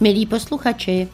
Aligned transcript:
Milí 0.00 0.26
posluchači, 0.26 1.08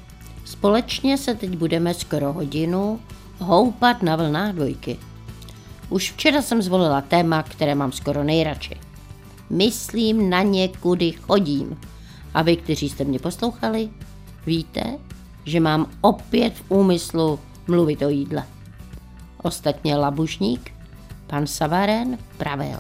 společně 0.44 1.18
se 1.18 1.34
teď 1.34 1.56
budeme 1.56 1.94
skoro 1.94 2.32
hodinu 2.32 3.00
houpat 3.38 4.02
na 4.02 4.16
vlnách 4.16 4.54
dvojky. 4.54 4.98
Už 5.88 6.12
včera 6.12 6.42
jsem 6.42 6.62
zvolila 6.62 7.00
téma, 7.00 7.42
které 7.42 7.74
mám 7.74 7.92
skoro 7.92 8.24
nejradši. 8.24 8.76
Myslím 9.50 10.30
na 10.30 10.42
ně, 10.42 10.68
kudy 10.68 11.12
chodím. 11.12 11.80
A 12.34 12.42
vy, 12.42 12.56
kteří 12.56 12.88
jste 12.88 13.04
mě 13.04 13.18
poslouchali, 13.18 13.88
víte, 14.46 14.98
že 15.44 15.60
mám 15.60 15.86
opět 16.00 16.54
v 16.54 16.62
úmyslu 16.68 17.38
mluvit 17.66 18.02
o 18.02 18.08
jídle. 18.08 18.44
Ostatně 19.42 19.96
labušník, 19.96 20.72
pan 21.26 21.46
Savaren, 21.46 22.18
pravil. 22.36 22.78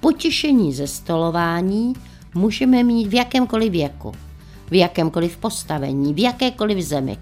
Potěšení 0.00 0.72
ze 0.72 0.86
stolování 0.86 1.94
můžeme 2.34 2.82
mít 2.82 3.08
v 3.08 3.14
jakémkoliv 3.14 3.72
věku, 3.72 4.12
v 4.70 4.74
jakémkoliv 4.74 5.36
postavení, 5.36 6.14
v 6.14 6.18
jakékoliv 6.18 6.84
zemi. 6.84 7.18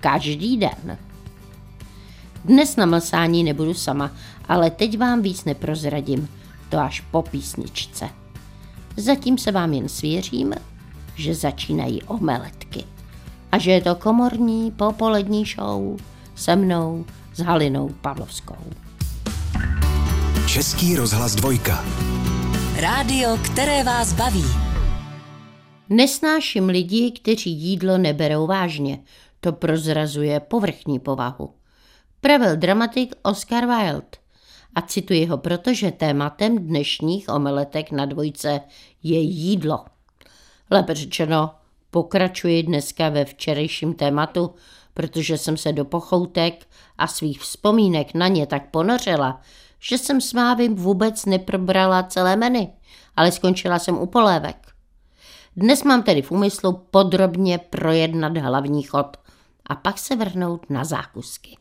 Každý 0.00 0.56
den. 0.56 0.98
Dnes 2.44 2.76
na 2.76 2.86
mlsání 2.86 3.44
nebudu 3.44 3.74
sama, 3.74 4.10
ale 4.48 4.70
teď 4.70 4.98
vám 4.98 5.22
víc 5.22 5.44
neprozradím, 5.44 6.28
to 6.68 6.78
až 6.78 7.00
po 7.00 7.22
písničce. 7.22 8.08
Zatím 8.96 9.38
se 9.38 9.52
vám 9.52 9.72
jen 9.72 9.88
svěřím, 9.88 10.54
že 11.14 11.34
začínají 11.34 12.02
omeletky 12.02 12.84
a 13.52 13.58
že 13.58 13.70
je 13.70 13.80
to 13.80 13.94
komorní 13.94 14.70
popolední 14.70 15.44
show 15.44 15.96
se 16.34 16.56
mnou 16.56 17.04
s 17.34 17.40
Halinou 17.40 17.88
Pavlovskou. 17.88 18.56
Český 20.46 20.96
rozhlas 20.96 21.34
dvojka. 21.34 21.84
Rádio, 22.76 23.38
které 23.42 23.84
vás 23.84 24.12
baví. 24.12 24.67
Nesnáším 25.90 26.68
lidi, 26.68 27.10
kteří 27.10 27.50
jídlo 27.50 27.98
neberou 27.98 28.46
vážně. 28.46 29.02
To 29.40 29.52
prozrazuje 29.52 30.40
povrchní 30.40 30.98
povahu. 30.98 31.54
Pravil 32.20 32.56
dramatik 32.56 33.14
Oscar 33.22 33.66
Wilde. 33.66 34.18
A 34.74 34.82
cituji 34.82 35.26
ho, 35.26 35.38
protože 35.38 35.90
tématem 35.90 36.58
dnešních 36.58 37.28
omeletek 37.28 37.90
na 37.90 38.06
dvojce 38.06 38.60
je 39.02 39.20
jídlo. 39.20 39.84
Lépe 40.70 40.94
řečeno, 40.94 41.50
pokračuji 41.90 42.62
dneska 42.62 43.08
ve 43.08 43.24
včerejším 43.24 43.94
tématu, 43.94 44.54
protože 44.94 45.38
jsem 45.38 45.56
se 45.56 45.72
do 45.72 45.84
pochoutek 45.84 46.66
a 46.98 47.06
svých 47.06 47.40
vzpomínek 47.40 48.14
na 48.14 48.28
ně 48.28 48.46
tak 48.46 48.70
ponořila, 48.70 49.40
že 49.80 49.98
jsem 49.98 50.20
s 50.20 50.32
Mávím 50.32 50.74
vůbec 50.74 51.24
neprobrala 51.24 52.02
celé 52.02 52.36
meny, 52.36 52.72
ale 53.16 53.32
skončila 53.32 53.78
jsem 53.78 53.98
u 53.98 54.06
polévek. 54.06 54.67
Dnes 55.60 55.82
mám 55.82 56.02
tedy 56.02 56.22
v 56.22 56.30
úmyslu 56.30 56.80
podrobně 56.90 57.58
projednat 57.58 58.36
hlavní 58.36 58.82
chod 58.82 59.16
a 59.66 59.74
pak 59.74 59.98
se 59.98 60.16
vrhnout 60.16 60.70
na 60.70 60.84
zákusky. 60.84 61.56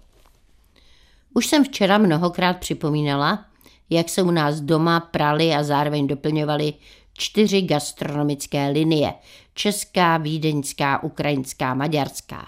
Už 1.34 1.48
jsem 1.48 1.64
včera 1.64 1.98
mnohokrát 1.98 2.58
připomínala, 2.58 3.46
jak 3.90 4.10
se 4.10 4.22
u 4.22 4.32
nás 4.32 4.62
doma 4.62 5.00
prali 5.00 5.54
a 5.54 5.64
zároveň 5.64 6.08
doplňovaly 6.08 6.74
čtyři 7.14 7.62
gastronomické 7.62 8.70
linie. 8.70 9.14
Česká, 9.54 10.18
vídeňská, 10.18 11.04
ukrajinská, 11.04 11.74
maďarská. 11.74 12.46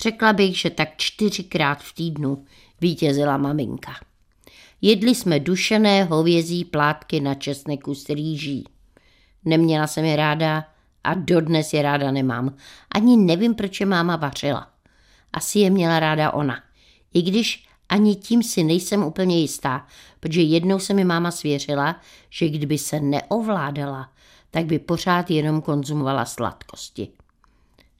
Řekla 0.00 0.32
bych, 0.32 0.58
že 0.58 0.70
tak 0.70 0.88
čtyřikrát 0.96 1.82
v 1.82 1.94
týdnu 1.94 2.44
vítězila 2.80 3.36
maminka. 3.36 3.92
Jedli 4.82 5.14
jsme 5.14 5.40
dušené 5.40 6.04
hovězí 6.04 6.64
plátky 6.64 7.20
na 7.20 7.34
česneku 7.34 7.94
s 7.94 8.08
rýží. 8.08 8.64
Neměla 9.44 9.86
jsem 9.86 10.04
je 10.04 10.16
ráda 10.16 10.64
a 11.04 11.14
dodnes 11.14 11.72
je 11.72 11.82
ráda 11.82 12.10
nemám. 12.10 12.56
Ani 12.94 13.16
nevím, 13.16 13.54
proč 13.54 13.80
je 13.80 13.86
máma 13.86 14.16
vařila. 14.16 14.68
Asi 15.32 15.58
je 15.58 15.70
měla 15.70 16.00
ráda 16.00 16.30
ona. 16.30 16.62
I 17.14 17.22
když 17.22 17.66
ani 17.88 18.16
tím 18.16 18.42
si 18.42 18.64
nejsem 18.64 19.02
úplně 19.02 19.40
jistá, 19.40 19.86
protože 20.20 20.42
jednou 20.42 20.78
se 20.78 20.94
mi 20.94 21.04
máma 21.04 21.30
svěřila, 21.30 22.00
že 22.30 22.48
kdyby 22.48 22.78
se 22.78 23.00
neovládala, 23.00 24.12
tak 24.50 24.66
by 24.66 24.78
pořád 24.78 25.30
jenom 25.30 25.62
konzumovala 25.62 26.24
sladkosti. 26.24 27.08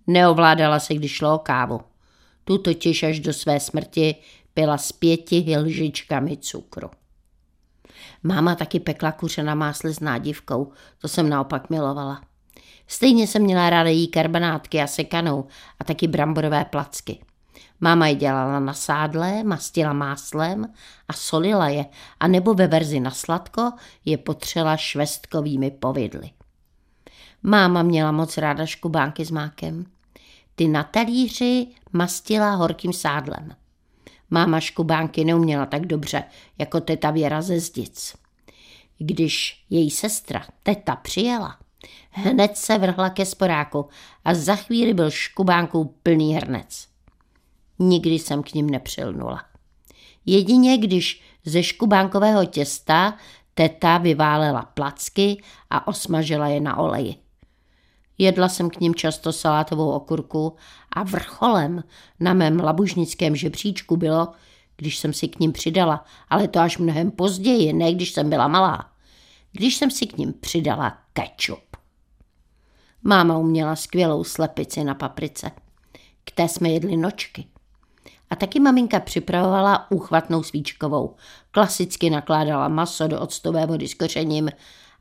Neovládala 0.06 0.80
se, 0.80 0.94
když 0.94 1.12
šlo 1.12 1.34
o 1.34 1.38
kávu. 1.38 1.80
Tu 2.44 2.58
totiž 2.58 3.02
až 3.02 3.20
do 3.20 3.32
své 3.32 3.60
smrti 3.60 4.14
pila 4.54 4.78
s 4.78 4.92
pěti 4.92 5.58
lžičkami 5.58 6.36
cukru. 6.36 6.90
Máma 8.22 8.54
taky 8.54 8.80
pekla 8.80 9.12
kuře 9.12 9.42
na 9.42 9.54
másle 9.54 9.94
s 9.94 10.00
nádivkou, 10.00 10.72
to 10.98 11.08
jsem 11.08 11.28
naopak 11.28 11.70
milovala. 11.70 12.20
Stejně 12.86 13.26
jsem 13.26 13.42
měla 13.42 13.70
ráda 13.70 13.90
jí 13.90 14.08
karbanátky 14.08 14.80
a 14.82 14.86
sekanou 14.86 15.46
a 15.80 15.84
taky 15.84 16.08
bramborové 16.08 16.64
placky. 16.64 17.18
Máma 17.80 18.06
je 18.06 18.14
dělala 18.14 18.60
na 18.60 18.74
sádle, 18.74 19.44
mastila 19.44 19.92
máslem 19.92 20.72
a 21.08 21.12
solila 21.12 21.68
je, 21.68 21.86
a 22.20 22.28
nebo 22.28 22.54
ve 22.54 22.66
verzi 22.66 23.00
na 23.00 23.10
sladko 23.10 23.72
je 24.04 24.18
potřela 24.18 24.76
švestkovými 24.76 25.70
povidly. 25.70 26.30
Máma 27.42 27.82
měla 27.82 28.12
moc 28.12 28.36
ráda 28.36 28.66
škubánky 28.66 29.24
s 29.24 29.30
mákem. 29.30 29.84
Ty 30.54 30.68
na 30.68 30.82
talíři 30.82 31.66
mastila 31.92 32.54
horkým 32.54 32.92
sádlem. 32.92 33.54
Máma 34.32 34.60
škubánky 34.60 35.24
neuměla 35.24 35.66
tak 35.66 35.86
dobře 35.86 36.24
jako 36.58 36.80
teta 36.80 37.10
Věra 37.10 37.42
ze 37.42 37.60
Zdic. 37.60 38.14
Když 38.98 39.64
její 39.70 39.90
sestra, 39.90 40.46
teta, 40.62 40.96
přijela, 40.96 41.58
hned 42.10 42.56
se 42.56 42.78
vrhla 42.78 43.10
ke 43.10 43.26
sporáku 43.26 43.88
a 44.24 44.34
za 44.34 44.56
chvíli 44.56 44.94
byl 44.94 45.10
škubánkou 45.10 45.84
plný 46.02 46.34
hrnec. 46.34 46.88
Nikdy 47.78 48.14
jsem 48.14 48.42
k 48.42 48.54
ním 48.54 48.70
nepřilnula. 48.70 49.44
Jedině 50.26 50.78
když 50.78 51.22
ze 51.44 51.62
škubánkového 51.62 52.44
těsta 52.46 53.16
teta 53.54 53.98
vyválela 53.98 54.62
placky 54.62 55.42
a 55.70 55.86
osmažila 55.86 56.48
je 56.48 56.60
na 56.60 56.78
oleji. 56.78 57.21
Jedla 58.18 58.48
jsem 58.48 58.70
k 58.70 58.80
ním 58.80 58.94
často 58.94 59.32
salátovou 59.32 59.90
okurku 59.90 60.56
a 60.92 61.02
vrcholem 61.02 61.84
na 62.20 62.34
mém 62.34 62.60
labužnickém 62.60 63.36
žebříčku 63.36 63.96
bylo, 63.96 64.28
když 64.76 64.98
jsem 64.98 65.12
si 65.12 65.28
k 65.28 65.40
ním 65.40 65.52
přidala, 65.52 66.04
ale 66.30 66.48
to 66.48 66.60
až 66.60 66.78
mnohem 66.78 67.10
později, 67.10 67.72
ne 67.72 67.94
když 67.94 68.12
jsem 68.12 68.30
byla 68.30 68.48
malá, 68.48 68.90
když 69.52 69.76
jsem 69.76 69.90
si 69.90 70.06
k 70.06 70.18
ním 70.18 70.32
přidala 70.32 70.98
kečup. 71.12 71.76
Máma 73.02 73.38
uměla 73.38 73.76
skvělou 73.76 74.24
slepici 74.24 74.84
na 74.84 74.94
paprice. 74.94 75.50
K 76.24 76.30
té 76.30 76.48
jsme 76.48 76.68
jedli 76.68 76.96
nočky. 76.96 77.44
A 78.30 78.36
taky 78.36 78.60
maminka 78.60 79.00
připravovala 79.00 79.90
úchvatnou 79.90 80.42
svíčkovou. 80.42 81.14
Klasicky 81.50 82.10
nakládala 82.10 82.68
maso 82.68 83.08
do 83.08 83.20
octové 83.20 83.66
vody 83.66 83.88
s 83.88 83.94
kořením 83.94 84.50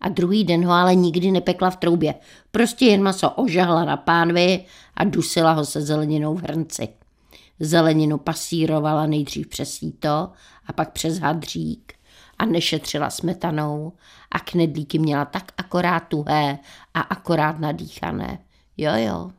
a 0.02 0.10
druhý 0.10 0.44
den 0.44 0.66
ho 0.66 0.72
ale 0.72 0.96
nikdy 0.96 1.32
nepekla 1.32 1.70
v 1.70 1.76
troubě. 1.76 2.16
Prostě 2.52 2.86
jen 2.86 3.04
maso 3.04 3.30
ožahla 3.30 3.86
na 3.86 3.98
pánvi 3.98 4.66
a 4.96 5.04
dusila 5.04 5.52
ho 5.52 5.66
se 5.66 5.82
zeleninou 5.82 6.36
v 6.36 6.44
hrnci. 6.44 6.90
Zeleninu 7.60 8.18
pasírovala 8.18 9.06
nejdřív 9.06 9.48
přes 9.48 9.74
síto 9.74 10.10
a 10.68 10.74
pak 10.76 10.92
přes 10.92 11.20
hadřík 11.20 11.94
a 12.38 12.46
nešetřila 12.46 13.10
smetanou 13.10 13.94
a 14.32 14.40
knedlíky 14.40 15.00
měla 15.00 15.26
tak 15.26 15.52
akorát 15.58 16.00
tuhé 16.00 16.60
a 16.94 17.02
akorát 17.02 17.60
nadýchané. 17.60 18.40
Jo, 18.78 18.92
jo, 18.96 19.32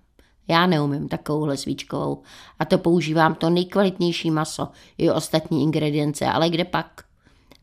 já 0.49 0.67
neumím 0.67 1.09
takovouhle 1.09 1.57
svíčkovou 1.57 2.23
a 2.59 2.65
to 2.65 2.79
používám 2.79 3.35
to 3.35 3.51
nejkvalitnější 3.51 4.31
maso 4.31 4.69
i 4.99 5.11
ostatní 5.11 5.63
ingredience, 5.63 6.27
ale 6.27 6.51
kde 6.51 6.65
pak? 6.65 7.05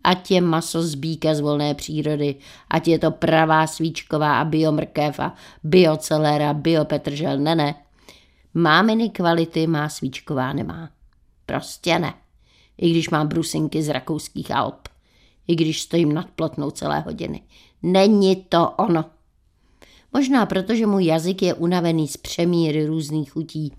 Ať 0.04 0.32
je 0.32 0.42
maso 0.42 0.84
z 0.84 0.96
bíka 0.96 1.36
z 1.36 1.40
volné 1.40 1.76
přírody, 1.76 2.36
ať 2.70 2.88
je 2.88 3.00
to 3.00 3.12
pravá 3.12 3.68
svíčková 3.68 4.40
a 4.40 4.46
biomrkev 4.46 5.20
a 5.20 5.34
biocelera, 5.64 6.54
biopetržel, 6.54 7.38
ne, 7.38 7.56
ne. 7.56 7.76
Máminy 8.54 9.10
kvality 9.10 9.68
má 9.68 9.90
svíčková 9.90 10.54
nemá. 10.54 10.90
Prostě 11.46 12.00
ne. 12.00 12.14
I 12.78 12.92
když 12.92 13.10
mám 13.10 13.28
brusinky 13.28 13.84
z 13.84 13.90
rakouských 13.90 14.52
Alp. 14.52 14.88
I 15.48 15.56
když 15.56 15.82
stojím 15.82 16.14
nad 16.14 16.30
plotnou 16.36 16.72
celé 16.72 17.00
hodiny. 17.00 17.42
Není 17.84 18.36
to 18.36 18.70
ono. 18.70 19.06
Možná 20.14 20.46
proto, 20.46 20.76
že 20.76 20.86
můj 20.86 21.06
jazyk 21.06 21.42
je 21.42 21.54
unavený 21.54 22.08
z 22.08 22.18
přemíry 22.18 22.86
různých 22.86 23.32
chutí 23.32 23.74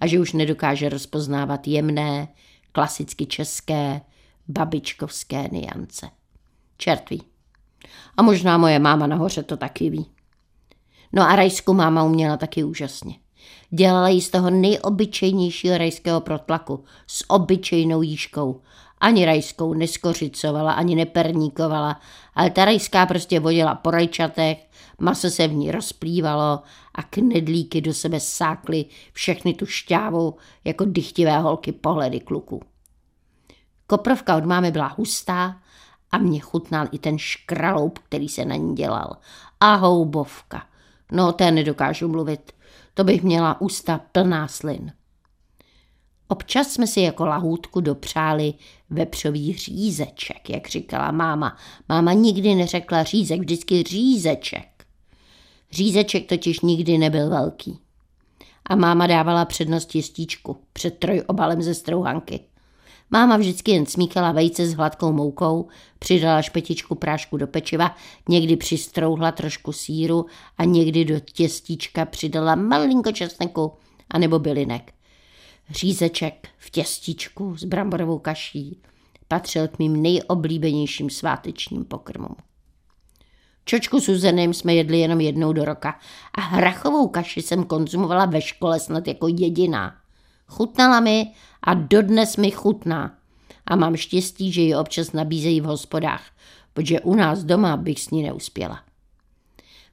a 0.00 0.06
že 0.06 0.20
už 0.20 0.32
nedokáže 0.32 0.88
rozpoznávat 0.88 1.68
jemné, 1.68 2.28
klasicky 2.72 3.26
české, 3.26 4.00
babičkovské 4.48 5.48
niance. 5.52 6.10
Čertví. 6.78 7.22
A 8.16 8.22
možná 8.22 8.58
moje 8.58 8.78
máma 8.78 9.06
nahoře 9.06 9.42
to 9.42 9.56
taky 9.56 9.90
ví. 9.90 10.06
No 11.12 11.22
a 11.22 11.36
rajskou 11.36 11.74
máma 11.74 12.02
uměla 12.02 12.36
taky 12.36 12.64
úžasně. 12.64 13.14
Dělala 13.70 14.08
jí 14.08 14.20
z 14.20 14.30
toho 14.30 14.50
nejobyčejnějšího 14.50 15.78
rajského 15.78 16.20
protlaku 16.20 16.84
s 17.06 17.30
obyčejnou 17.30 18.02
jížkou 18.02 18.60
Ani 19.00 19.24
rajskou 19.24 19.74
neskořicovala, 19.74 20.72
ani 20.72 20.94
neperníkovala, 20.94 22.00
ale 22.34 22.50
ta 22.50 22.64
rajská 22.64 23.06
prostě 23.06 23.40
vodila 23.40 23.74
po 23.74 23.90
rajčatech, 23.90 24.66
maso 24.98 25.30
se 25.30 25.48
v 25.48 25.52
ní 25.52 25.70
rozplývalo 25.70 26.62
a 26.94 27.02
knedlíky 27.02 27.80
do 27.80 27.94
sebe 27.94 28.20
sákly 28.20 28.84
všechny 29.12 29.54
tu 29.54 29.66
šťávu 29.66 30.34
jako 30.64 30.84
dychtivé 30.84 31.38
holky 31.38 31.72
pohledy 31.72 32.20
kluků. 32.20 32.62
Koprovka 33.86 34.36
od 34.36 34.44
mámy 34.44 34.70
byla 34.70 34.86
hustá 34.86 35.56
a 36.10 36.18
mě 36.18 36.40
chutnal 36.40 36.86
i 36.92 36.98
ten 36.98 37.18
škraloup, 37.18 37.98
který 37.98 38.28
se 38.28 38.44
na 38.44 38.56
ní 38.56 38.74
dělal. 38.74 39.16
A 39.60 39.74
houbovka. 39.74 40.66
No, 41.12 41.32
té 41.32 41.50
nedokážu 41.50 42.08
mluvit. 42.08 42.52
To 42.94 43.04
bych 43.04 43.22
měla 43.22 43.60
ústa 43.60 44.00
plná 44.12 44.48
slin. 44.48 44.92
Občas 46.28 46.68
jsme 46.68 46.86
si 46.86 47.00
jako 47.00 47.26
lahůdku 47.26 47.80
dopřáli 47.80 48.54
vepřový 48.90 49.56
řízeček, 49.56 50.50
jak 50.50 50.68
říkala 50.68 51.10
máma. 51.10 51.56
Máma 51.88 52.12
nikdy 52.12 52.54
neřekla 52.54 53.02
řízek, 53.02 53.40
vždycky 53.40 53.82
řízeček. 53.82 54.86
Řízeček 55.70 56.28
totiž 56.28 56.60
nikdy 56.60 56.98
nebyl 56.98 57.30
velký. 57.30 57.78
A 58.64 58.76
máma 58.76 59.06
dávala 59.06 59.44
přednost 59.44 59.94
jistíčku 59.94 60.56
před 60.72 60.98
trojobalem 60.98 61.62
ze 61.62 61.74
strouhanky. 61.74 62.40
Máma 63.10 63.36
vždycky 63.36 63.70
jen 63.70 63.86
smíkala 63.86 64.32
vejce 64.32 64.66
s 64.66 64.74
hladkou 64.74 65.12
moukou, 65.12 65.68
přidala 65.98 66.42
špetičku 66.42 66.94
prášku 66.94 67.36
do 67.36 67.46
pečiva, 67.46 67.96
někdy 68.28 68.56
přistrouhla 68.56 69.32
trošku 69.32 69.72
síru 69.72 70.26
a 70.58 70.64
někdy 70.64 71.04
do 71.04 71.20
těstíčka 71.20 72.04
přidala 72.04 72.54
malinko 72.54 73.12
česneku 73.12 73.72
anebo 74.10 74.38
bylinek. 74.38 74.92
Řízeček 75.70 76.48
v 76.58 76.70
těstíčku 76.70 77.56
s 77.56 77.64
bramborovou 77.64 78.18
kaší 78.18 78.82
patřil 79.28 79.68
k 79.68 79.78
mým 79.78 80.02
nejoblíbenějším 80.02 81.10
svátečním 81.10 81.84
pokrmům. 81.84 82.36
Čočku 83.64 84.00
s 84.00 84.08
uzeným 84.08 84.54
jsme 84.54 84.74
jedli 84.74 84.98
jenom 84.98 85.20
jednou 85.20 85.52
do 85.52 85.64
roka 85.64 85.98
a 86.34 86.40
hrachovou 86.40 87.08
kaši 87.08 87.42
jsem 87.42 87.64
konzumovala 87.64 88.26
ve 88.26 88.40
škole 88.40 88.80
snad 88.80 89.08
jako 89.08 89.28
jediná. 89.28 89.94
Chutnala 90.46 91.00
mi 91.00 91.32
a 91.62 91.74
dodnes 91.74 92.36
mi 92.36 92.50
chutná. 92.50 93.14
A 93.66 93.76
mám 93.76 93.96
štěstí, 93.96 94.52
že 94.52 94.60
ji 94.60 94.74
občas 94.74 95.12
nabízejí 95.12 95.60
v 95.60 95.64
hospodách, 95.64 96.22
protože 96.72 97.00
u 97.00 97.14
nás 97.14 97.44
doma 97.44 97.76
bych 97.76 98.00
s 98.00 98.10
ní 98.10 98.22
neuspěla. 98.22 98.80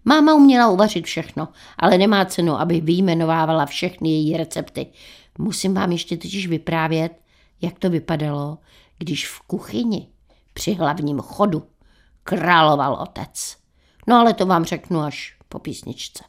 Máma 0.06 0.34
uměla 0.34 0.70
uvařit 0.70 1.06
všechno, 1.06 1.48
ale 1.78 1.98
nemá 1.98 2.26
cenu, 2.26 2.60
aby 2.60 2.82
vyjmenovávala 2.82 3.66
všechny 3.66 4.10
její 4.10 4.38
recepty. 4.38 4.88
Musím 5.38 5.74
vám 5.74 5.92
ještě 5.92 6.18
totiž 6.18 6.48
vyprávět, 6.48 7.12
jak 7.62 7.80
to 7.80 7.90
vypadalo, 7.90 8.58
když 8.98 9.28
v 9.28 9.42
kuchyni 9.42 10.08
při 10.54 10.74
hlavním 10.74 11.20
chodu 11.20 11.64
královal 12.24 12.94
otec. 12.94 13.58
No 14.08 14.16
ale 14.16 14.34
to 14.34 14.46
vám 14.46 14.66
řeknu 14.66 15.00
až 15.00 15.36
po 15.50 15.60
písničce. 15.60 16.24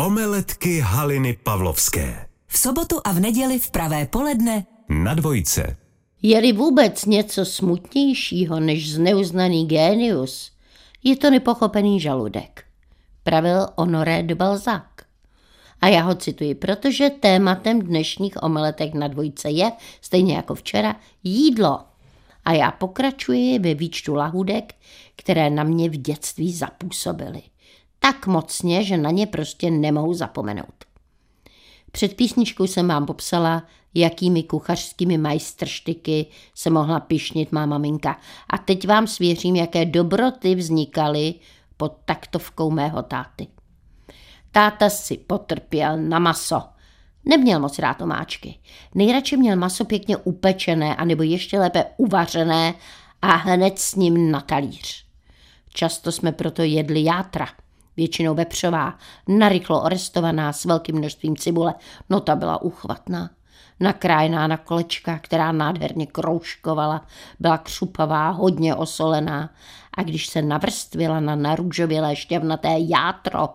Omeletky 0.00 0.80
Haliny 0.80 1.32
Pavlovské. 1.32 2.31
V 2.52 2.58
sobotu 2.58 3.00
a 3.04 3.12
v 3.12 3.20
neděli 3.20 3.58
v 3.58 3.70
pravé 3.70 4.06
poledne 4.06 4.66
Na 4.88 5.14
dvojce. 5.14 5.76
Je-li 6.22 6.52
vůbec 6.52 7.04
něco 7.04 7.44
smutnějšího 7.44 8.60
než 8.60 8.92
zneuznaný 8.92 9.66
génius, 9.66 10.52
je 11.04 11.16
to 11.16 11.30
nepochopený 11.30 12.00
žaludek. 12.00 12.64
Pravil 13.22 13.66
Honoré 13.76 14.22
de 14.22 14.34
Balzac. 14.34 14.82
A 15.80 15.88
já 15.88 16.02
ho 16.02 16.14
cituji, 16.14 16.54
protože 16.54 17.10
tématem 17.10 17.82
dnešních 17.82 18.42
omeletek 18.42 18.94
na 18.94 19.08
dvojce 19.08 19.50
je, 19.50 19.72
stejně 20.00 20.36
jako 20.36 20.54
včera, 20.54 20.96
jídlo. 21.24 21.80
A 22.44 22.52
já 22.52 22.70
pokračuji 22.70 23.58
ve 23.58 23.74
výčtu 23.74 24.14
lahůdek, 24.14 24.74
které 25.16 25.50
na 25.50 25.64
mě 25.64 25.88
v 25.88 25.96
dětství 25.96 26.52
zapůsobily. 26.52 27.42
Tak 27.98 28.26
mocně, 28.26 28.84
že 28.84 28.96
na 28.96 29.10
ně 29.10 29.26
prostě 29.26 29.70
nemohu 29.70 30.14
zapomenout. 30.14 30.91
Před 31.92 32.16
písničkou 32.16 32.66
jsem 32.66 32.88
vám 32.88 33.06
popsala, 33.06 33.62
jakými 33.94 34.42
kuchařskými 34.42 35.18
majstrštyky 35.18 36.26
se 36.54 36.70
mohla 36.70 37.00
pišnit 37.00 37.52
má 37.52 37.66
maminka. 37.66 38.20
A 38.50 38.58
teď 38.58 38.88
vám 38.88 39.06
svěřím, 39.06 39.56
jaké 39.56 39.84
dobroty 39.84 40.54
vznikaly 40.54 41.34
pod 41.76 41.92
taktovkou 42.04 42.70
mého 42.70 43.02
táty. 43.02 43.46
Táta 44.52 44.90
si 44.90 45.16
potrpěl 45.16 45.96
na 45.96 46.18
maso. 46.18 46.62
Neměl 47.24 47.60
moc 47.60 47.78
rád 47.78 48.00
omáčky. 48.00 48.58
Nejradši 48.94 49.36
měl 49.36 49.56
maso 49.56 49.84
pěkně 49.84 50.16
upečené, 50.16 50.96
anebo 50.96 51.22
ještě 51.22 51.58
lépe 51.58 51.84
uvařené 51.96 52.74
a 53.22 53.36
hned 53.36 53.78
s 53.78 53.94
ním 53.94 54.30
na 54.30 54.40
talíř. 54.40 55.04
Často 55.74 56.12
jsme 56.12 56.32
proto 56.32 56.62
jedli 56.62 57.04
játra– 57.04 57.46
většinou 57.96 58.34
vepřová, 58.34 58.98
narychlo 59.28 59.82
orestovaná 59.82 60.52
s 60.52 60.64
velkým 60.64 60.96
množstvím 60.96 61.36
cibule. 61.36 61.74
No 62.10 62.20
ta 62.20 62.36
byla 62.36 62.62
uchvatná. 62.62 63.30
Nakrájená 63.80 64.46
na 64.46 64.56
kolečka, 64.56 65.18
která 65.18 65.52
nádherně 65.52 66.06
kroužkovala, 66.06 67.06
byla 67.40 67.58
křupavá, 67.58 68.30
hodně 68.30 68.74
osolená 68.74 69.50
a 69.96 70.02
když 70.02 70.26
se 70.26 70.42
navrstvila 70.42 71.20
na 71.20 71.34
narůžovělé 71.34 72.16
šťavnaté 72.16 72.74
játro, 72.78 73.48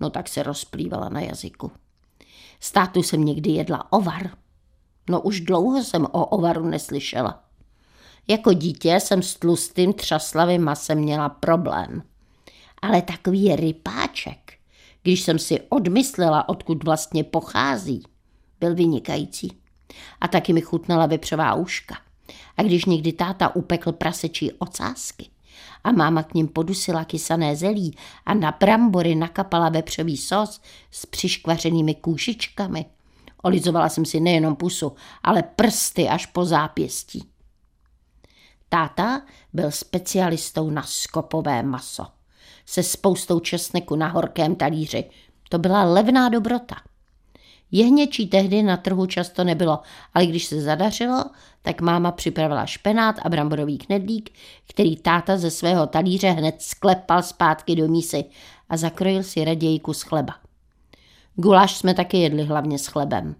no 0.00 0.10
tak 0.10 0.28
se 0.28 0.42
rozplývala 0.42 1.08
na 1.08 1.20
jazyku. 1.20 1.72
Státu 2.60 3.02
jsem 3.02 3.24
někdy 3.24 3.50
jedla 3.50 3.92
ovar. 3.92 4.30
No 5.10 5.20
už 5.20 5.40
dlouho 5.40 5.84
jsem 5.84 6.04
o 6.04 6.26
ovaru 6.26 6.66
neslyšela. 6.66 7.42
Jako 8.28 8.52
dítě 8.52 9.00
jsem 9.00 9.22
s 9.22 9.34
tlustým 9.34 9.92
třaslavým 9.92 10.62
masem 10.62 10.98
měla 10.98 11.28
problém 11.28 12.02
ale 12.82 13.02
takový 13.02 13.56
rypáček, 13.56 14.52
když 15.02 15.22
jsem 15.22 15.38
si 15.38 15.60
odmyslela, 15.60 16.48
odkud 16.48 16.84
vlastně 16.84 17.24
pochází, 17.24 18.02
byl 18.60 18.74
vynikající. 18.74 19.52
A 20.20 20.28
taky 20.28 20.52
mi 20.52 20.60
chutnala 20.60 21.06
vepřová 21.06 21.54
uška. 21.54 21.96
A 22.56 22.62
když 22.62 22.84
někdy 22.84 23.12
táta 23.12 23.56
upekl 23.56 23.92
prasečí 23.92 24.52
ocásky 24.52 25.26
a 25.84 25.92
máma 25.92 26.22
k 26.22 26.34
ním 26.34 26.48
podusila 26.48 27.04
kysané 27.04 27.56
zelí 27.56 27.96
a 28.26 28.34
na 28.34 28.56
brambory 28.60 29.14
nakapala 29.14 29.68
vepřový 29.68 30.16
sos 30.16 30.60
s 30.90 31.06
přiškvařenými 31.06 31.94
kůšičkami, 31.94 32.86
olizovala 33.42 33.88
jsem 33.88 34.04
si 34.04 34.20
nejenom 34.20 34.56
pusu, 34.56 34.92
ale 35.22 35.42
prsty 35.42 36.08
až 36.08 36.26
po 36.26 36.44
zápěstí. 36.44 37.28
Táta 38.68 39.22
byl 39.52 39.70
specialistou 39.70 40.70
na 40.70 40.82
skopové 40.82 41.62
maso 41.62 42.06
se 42.66 42.82
spoustou 42.82 43.40
česneku 43.40 43.96
na 43.96 44.08
horkém 44.08 44.54
talíři. 44.54 45.04
To 45.48 45.58
byla 45.58 45.84
levná 45.84 46.28
dobrota. 46.28 46.76
Jehněčí 47.70 48.26
tehdy 48.26 48.62
na 48.62 48.76
trhu 48.76 49.06
často 49.06 49.44
nebylo, 49.44 49.78
ale 50.14 50.26
když 50.26 50.44
se 50.44 50.60
zadařilo, 50.60 51.24
tak 51.62 51.80
máma 51.80 52.12
připravila 52.12 52.66
špenát 52.66 53.16
a 53.22 53.28
bramborový 53.28 53.78
knedlík, 53.78 54.30
který 54.68 54.96
táta 54.96 55.36
ze 55.36 55.50
svého 55.50 55.86
talíře 55.86 56.30
hned 56.30 56.62
sklepal 56.62 57.22
zpátky 57.22 57.76
do 57.76 57.88
mísy 57.88 58.24
a 58.68 58.76
zakrojil 58.76 59.22
si 59.22 59.44
raději 59.44 59.80
kus 59.80 60.02
chleba. 60.02 60.34
Guláš 61.34 61.76
jsme 61.76 61.94
taky 61.94 62.16
jedli 62.16 62.44
hlavně 62.44 62.78
s 62.78 62.86
chlebem. 62.86 63.34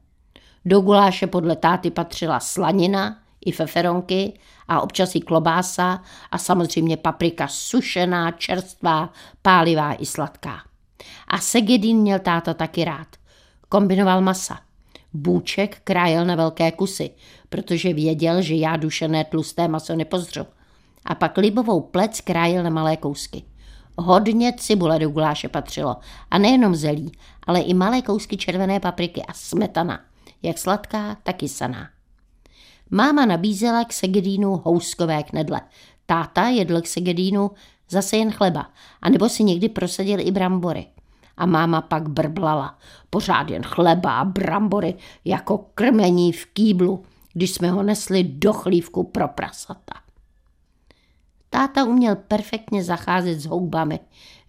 Do 0.64 0.80
guláše 0.80 1.26
podle 1.26 1.56
táty 1.56 1.90
patřila 1.90 2.40
slanina, 2.40 3.21
i 3.46 3.52
feferonky 3.52 4.38
a 4.68 4.80
občas 4.80 5.14
i 5.14 5.20
klobása 5.20 6.02
a 6.30 6.38
samozřejmě 6.38 6.96
paprika 6.96 7.48
sušená, 7.48 8.30
čerstvá, 8.30 9.12
pálivá 9.42 9.94
i 9.94 10.06
sladká. 10.06 10.58
A 11.28 11.38
segedin 11.38 11.96
měl 11.96 12.18
táta 12.18 12.54
taky 12.54 12.84
rád. 12.84 13.08
Kombinoval 13.68 14.20
masa. 14.20 14.58
Bůček 15.12 15.80
krájel 15.84 16.24
na 16.24 16.34
velké 16.34 16.72
kusy, 16.72 17.10
protože 17.48 17.92
věděl, 17.92 18.42
že 18.42 18.54
já 18.54 18.76
dušené 18.76 19.24
tlusté 19.24 19.68
maso 19.68 19.96
nepozřu. 19.96 20.46
A 21.04 21.14
pak 21.14 21.36
libovou 21.38 21.80
plec 21.80 22.20
krájel 22.20 22.62
na 22.62 22.70
malé 22.70 22.96
kousky. 22.96 23.42
Hodně 23.98 24.52
cibule 24.52 24.98
do 24.98 25.10
guláše 25.10 25.48
patřilo. 25.48 25.96
A 26.30 26.38
nejenom 26.38 26.74
zelí, 26.74 27.12
ale 27.46 27.60
i 27.60 27.74
malé 27.74 28.02
kousky 28.02 28.36
červené 28.36 28.80
papriky 28.80 29.22
a 29.22 29.32
smetana. 29.32 30.00
Jak 30.42 30.58
sladká, 30.58 31.16
tak 31.22 31.42
i 31.42 31.48
saná. 31.48 31.88
Máma 32.94 33.26
nabízela 33.26 33.84
k 33.84 33.92
segedínu 33.92 34.56
houskové 34.64 35.22
knedle. 35.22 35.60
Táta 36.06 36.48
jedl 36.48 36.80
k 36.80 36.86
segedínu 36.86 37.50
zase 37.90 38.16
jen 38.16 38.30
chleba, 38.30 38.70
anebo 39.02 39.28
si 39.28 39.44
někdy 39.44 39.68
prosadil 39.68 40.20
i 40.20 40.30
brambory. 40.30 40.86
A 41.36 41.46
máma 41.46 41.80
pak 41.80 42.08
brblala. 42.08 42.78
Pořád 43.10 43.50
jen 43.50 43.62
chleba 43.62 44.18
a 44.18 44.24
brambory 44.24 44.94
jako 45.24 45.58
krmení 45.74 46.32
v 46.32 46.46
kýblu, 46.46 47.02
když 47.32 47.50
jsme 47.50 47.70
ho 47.70 47.82
nesli 47.82 48.24
do 48.24 48.52
chlívku 48.52 49.04
pro 49.04 49.28
prasata. 49.28 49.94
Táta 51.50 51.84
uměl 51.84 52.16
perfektně 52.16 52.84
zacházet 52.84 53.40
s 53.40 53.46
houbami. 53.46 54.00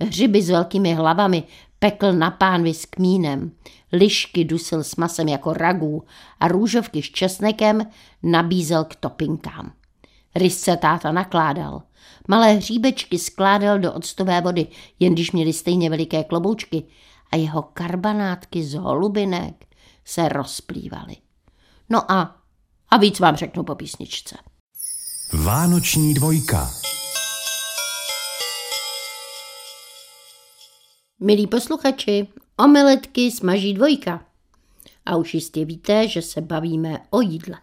Hřiby 0.02 0.42
s 0.42 0.50
velkými 0.50 0.94
hlavami 0.94 1.44
pekl 1.84 2.14
na 2.14 2.32
pánvi 2.32 2.74
s 2.74 2.86
kmínem. 2.86 3.52
Lišky 3.94 4.46
dusil 4.46 4.84
s 4.84 4.96
masem 4.96 5.28
jako 5.28 5.54
ragů 5.54 6.04
a 6.40 6.48
růžovky 6.48 7.02
s 7.02 7.06
česnekem 7.06 7.86
nabízel 8.24 8.84
k 8.84 8.96
topinkám. 8.96 9.74
Rysce 10.36 10.78
táta 10.78 11.12
nakládal. 11.12 11.82
Malé 12.28 12.54
hříbečky 12.54 13.20
skládal 13.20 13.80
do 13.80 13.94
octové 13.94 14.42
vody, 14.42 14.68
jen 15.00 15.14
když 15.14 15.32
měli 15.32 15.54
stejně 15.54 15.90
veliké 15.90 16.24
kloboučky 16.24 16.84
a 17.32 17.36
jeho 17.36 17.62
karbanátky 17.62 18.64
z 18.64 18.74
holubinek 18.74 19.66
se 20.06 20.30
rozplývaly. 20.30 21.16
No 21.90 22.12
a, 22.12 22.36
a 22.90 22.98
víc 22.98 23.20
vám 23.20 23.36
řeknu 23.36 23.64
po 23.64 23.76
písničce. 23.76 24.36
Vánoční 25.34 26.14
dvojka. 26.14 26.70
Milí 31.20 31.48
posluchači, 31.48 32.28
omeletky 32.58 33.32
smaží 33.32 33.74
dvojka. 33.74 34.26
A 35.06 35.16
už 35.16 35.34
jistě 35.34 35.66
víte, 35.66 36.08
že 36.08 36.22
se 36.22 36.42
bavíme 36.42 37.00
o 37.10 37.22
jídle. 37.22 37.58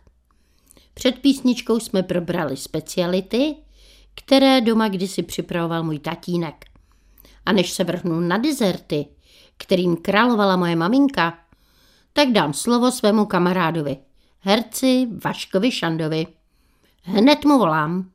Před 0.94 1.18
písničkou 1.18 1.80
jsme 1.80 2.02
probrali 2.02 2.56
speciality, 2.56 3.56
které 4.14 4.60
doma 4.60 4.88
kdysi 4.88 5.22
připravoval 5.22 5.82
můj 5.82 5.98
tatínek. 5.98 6.64
A 7.46 7.52
než 7.52 7.72
se 7.72 7.84
vrhnu 7.84 8.20
na 8.20 8.38
dezerty, 8.38 9.06
kterým 9.56 9.96
královala 9.96 10.56
moje 10.56 10.76
maminka, 10.76 11.38
tak 12.12 12.28
dám 12.28 12.52
slovo 12.52 12.90
svému 12.90 13.26
kamarádovi, 13.26 13.96
herci 14.40 15.08
Vaškovi 15.24 15.70
Šandovi. 15.70 16.26
Hned 17.02 17.44
mu 17.44 17.58
volám. 17.58 18.10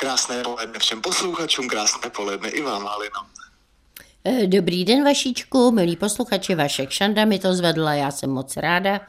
Krásné 0.00 0.42
poledne 0.42 0.78
všem 0.78 1.02
posluchačům, 1.02 1.68
krásné 1.68 2.10
poledne 2.10 2.48
i 2.48 2.62
vám, 2.62 2.84
Halino. 2.84 3.20
Eh, 4.24 4.46
Dobrý 4.46 4.84
den, 4.84 5.04
Vašičku, 5.04 5.70
milí 5.70 5.96
posluchači, 5.96 6.54
Vašek 6.54 6.90
Šanda 6.90 7.24
mi 7.24 7.38
to 7.38 7.54
zvedla, 7.54 7.94
já 7.94 8.10
jsem 8.10 8.30
moc 8.30 8.56
ráda, 8.56 9.00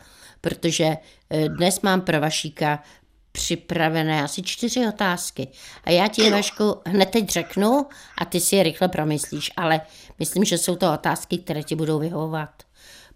protože 0.41 0.85
eh, 1.29 1.49
dnes 1.49 1.81
mám 1.81 2.01
pro 2.01 2.19
Vašíka 2.19 2.83
připravené 3.31 4.23
asi 4.23 4.41
čtyři 4.43 4.87
otázky. 4.87 5.47
A 5.83 5.91
já 5.91 6.07
ti 6.07 6.21
je, 6.21 6.31
Vašku, 6.31 6.81
hned 6.85 7.09
teď 7.09 7.29
řeknu 7.29 7.85
a 8.17 8.25
ty 8.25 8.39
si 8.39 8.55
je 8.55 8.63
rychle 8.63 8.87
promyslíš, 8.87 9.51
ale 9.57 9.81
myslím, 10.19 10.43
že 10.43 10.57
jsou 10.57 10.75
to 10.75 10.93
otázky, 10.93 11.37
které 11.37 11.63
ti 11.63 11.75
budou 11.75 11.99
vyhovovat. 11.99 12.49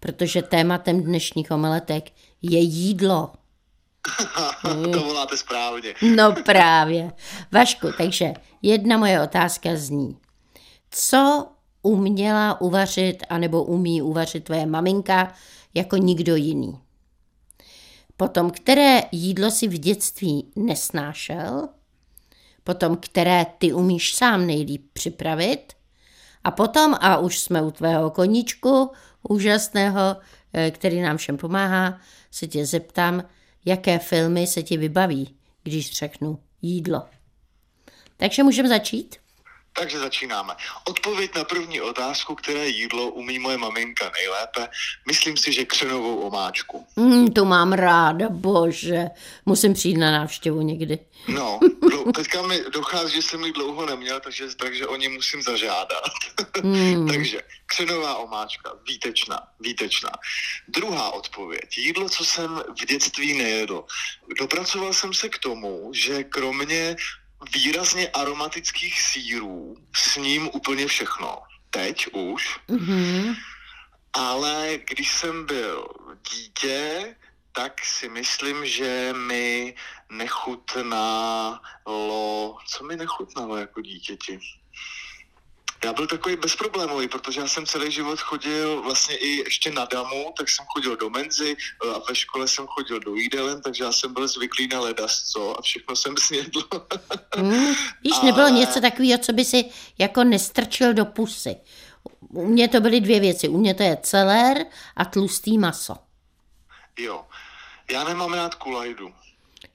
Protože 0.00 0.42
tématem 0.42 1.02
dnešních 1.02 1.50
omeletek 1.50 2.04
je 2.42 2.58
jídlo. 2.58 3.32
to 4.92 5.00
voláte 5.04 5.36
správně. 5.36 5.94
No 6.16 6.34
právě. 6.44 7.12
Vašku, 7.52 7.88
takže 7.98 8.34
jedna 8.62 8.96
moje 8.96 9.22
otázka 9.22 9.70
zní. 9.74 10.18
Co 10.90 11.48
uměla 11.82 12.60
uvařit, 12.60 13.16
anebo 13.28 13.64
umí 13.64 14.02
uvařit 14.02 14.44
tvoje 14.44 14.66
maminka 14.66 15.32
jako 15.74 15.96
nikdo 15.96 16.36
jiný? 16.36 16.78
Potom, 18.16 18.50
které 18.50 19.00
jídlo 19.12 19.50
si 19.50 19.68
v 19.68 19.78
dětství 19.78 20.52
nesnášel? 20.56 21.68
Potom, 22.64 22.96
které 22.96 23.46
ty 23.58 23.72
umíš 23.72 24.14
sám 24.14 24.46
nejlíp 24.46 24.86
připravit? 24.92 25.72
A 26.44 26.50
potom, 26.50 26.94
a 27.00 27.18
už 27.18 27.38
jsme 27.38 27.62
u 27.62 27.70
tvého 27.70 28.10
koníčku, 28.10 28.90
úžasného, 29.28 30.16
eh, 30.52 30.70
který 30.70 31.00
nám 31.00 31.16
všem 31.16 31.36
pomáhá, 31.36 31.98
se 32.30 32.46
tě 32.46 32.66
zeptám, 32.66 33.22
jaké 33.64 33.98
filmy 33.98 34.46
se 34.46 34.62
ti 34.62 34.76
vybaví, 34.76 35.34
když 35.62 35.92
řeknu 35.92 36.38
jídlo. 36.62 37.02
Takže 38.16 38.42
můžeme 38.42 38.68
začít? 38.68 39.16
Takže 39.78 39.98
začínáme. 39.98 40.54
Odpověď 40.88 41.34
na 41.34 41.44
první 41.44 41.80
otázku, 41.80 42.34
které 42.34 42.68
jídlo 42.68 43.08
umí 43.08 43.38
moje 43.38 43.58
maminka 43.58 44.10
nejlépe, 44.16 44.68
myslím 45.06 45.36
si, 45.36 45.52
že 45.52 45.64
křenovou 45.64 46.16
omáčku. 46.16 46.86
Mm, 46.96 47.32
to 47.32 47.44
mám 47.44 47.72
ráda, 47.72 48.28
bože. 48.30 49.04
Musím 49.46 49.74
přijít 49.74 49.96
na 49.96 50.10
návštěvu 50.12 50.60
někdy. 50.60 50.98
No, 51.28 51.60
dlou- 51.90 52.12
teďka 52.12 52.42
mi 52.42 52.60
dochází, 52.72 53.14
že 53.14 53.22
jsem 53.22 53.44
ji 53.44 53.52
dlouho 53.52 53.86
neměl, 53.86 54.20
takže, 54.20 54.54
takže 54.56 54.86
o 54.86 54.96
ní 54.96 55.08
musím 55.08 55.42
zažádat. 55.42 56.04
Mm. 56.62 57.08
takže 57.12 57.40
křenová 57.66 58.16
omáčka, 58.16 58.72
výtečná, 58.88 59.40
výtečná. 59.60 60.10
Druhá 60.68 61.10
odpověď. 61.10 61.78
Jídlo, 61.78 62.08
co 62.08 62.24
jsem 62.24 62.62
v 62.80 62.86
dětství 62.86 63.38
nejedl. 63.38 63.84
Dopracoval 64.40 64.92
jsem 64.92 65.14
se 65.14 65.28
k 65.28 65.38
tomu, 65.38 65.90
že 65.94 66.24
kromě 66.24 66.96
výrazně 67.52 68.08
aromatických 68.08 69.00
sírů 69.00 69.76
sním 69.96 70.50
úplně 70.52 70.86
všechno. 70.86 71.38
Teď 71.70 72.06
už. 72.12 72.58
Mhm. 72.68 73.34
Ale 74.12 74.78
když 74.86 75.12
jsem 75.12 75.46
byl 75.46 75.88
dítě, 76.30 77.16
tak 77.52 77.84
si 77.84 78.08
myslím, 78.08 78.66
že 78.66 79.12
mi 79.12 79.74
nechutnalo... 80.12 81.60
Co 82.66 82.84
mi 82.84 82.96
nechutnalo 82.96 83.56
jako 83.56 83.80
dítěti? 83.80 84.38
Já 85.84 85.92
byl 85.92 86.06
takový 86.06 86.36
bezproblémový, 86.36 87.08
protože 87.08 87.40
já 87.40 87.48
jsem 87.48 87.66
celý 87.66 87.90
život 87.92 88.20
chodil 88.20 88.82
vlastně 88.82 89.16
i 89.16 89.28
ještě 89.28 89.70
na 89.70 89.84
damu, 89.84 90.32
tak 90.38 90.48
jsem 90.48 90.64
chodil 90.68 90.96
do 90.96 91.10
menzy 91.10 91.56
a 91.94 91.98
ve 92.08 92.14
škole 92.14 92.48
jsem 92.48 92.66
chodil 92.66 93.00
do 93.00 93.14
jídelen, 93.14 93.62
takže 93.62 93.84
já 93.84 93.92
jsem 93.92 94.14
byl 94.14 94.28
zvyklý 94.28 94.68
na 94.68 94.80
ledasco 94.80 95.58
a 95.58 95.62
všechno 95.62 95.96
jsem 95.96 96.16
snědl. 96.20 96.62
Mm. 97.36 97.66
Víš, 98.04 98.20
nebylo 98.22 98.46
Ale- 98.46 98.50
něco 98.50 98.80
takového, 98.80 99.18
co 99.18 99.32
by 99.32 99.44
si 99.44 99.64
jako 99.98 100.24
nestrčil 100.24 100.94
do 100.94 101.04
pusy. 101.04 101.56
U 102.28 102.46
mě 102.46 102.68
to 102.68 102.80
byly 102.80 103.00
dvě 103.00 103.20
věci. 103.20 103.48
U 103.48 103.58
mě 103.58 103.74
to 103.74 103.82
je 103.82 103.98
celer 104.02 104.66
a 104.96 105.04
tlustý 105.04 105.58
maso. 105.58 105.94
jo. 106.98 107.24
Já 107.90 108.04
nemám 108.04 108.32
rád 108.32 108.54
kulajdu. 108.54 109.12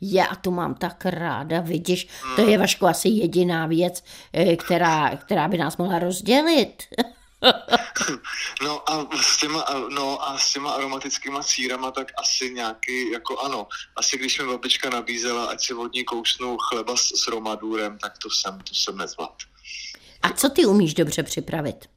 Já 0.01 0.35
to 0.41 0.51
mám 0.51 0.75
tak 0.75 1.05
ráda, 1.05 1.61
vidíš, 1.61 2.07
to 2.35 2.49
je 2.49 2.57
Vašku 2.57 2.87
asi 2.87 3.09
jediná 3.09 3.67
věc, 3.67 4.03
eh, 4.33 4.55
která, 4.55 5.17
která 5.17 5.47
by 5.47 5.57
nás 5.57 5.77
mohla 5.77 5.99
rozdělit. 5.99 6.83
No 8.61 8.89
a 8.91 9.07
s 9.21 9.37
těma, 9.37 9.65
no 9.89 10.29
a 10.29 10.37
s 10.37 10.53
těma 10.53 10.71
aromatickýma 10.71 11.43
sírama, 11.43 11.91
tak 11.91 12.07
asi 12.17 12.49
nějaký, 12.49 13.11
jako 13.11 13.39
ano, 13.39 13.67
asi 13.95 14.17
když 14.17 14.39
mi 14.39 14.45
babička 14.47 14.89
nabízela, 14.89 15.45
ať 15.45 15.65
si 15.65 15.73
od 15.73 15.93
ní 15.93 16.03
kousnu 16.03 16.57
chleba 16.57 16.97
s, 16.97 17.23
s 17.23 17.27
romadůrem, 17.27 17.97
tak 17.97 18.17
to 18.17 18.29
jsem, 18.29 18.59
to 18.59 18.75
jsem 18.75 18.97
nezvládl. 18.97 19.45
A 20.21 20.29
co 20.29 20.49
ty 20.49 20.65
umíš 20.65 20.93
dobře 20.93 21.23
připravit? 21.23 21.89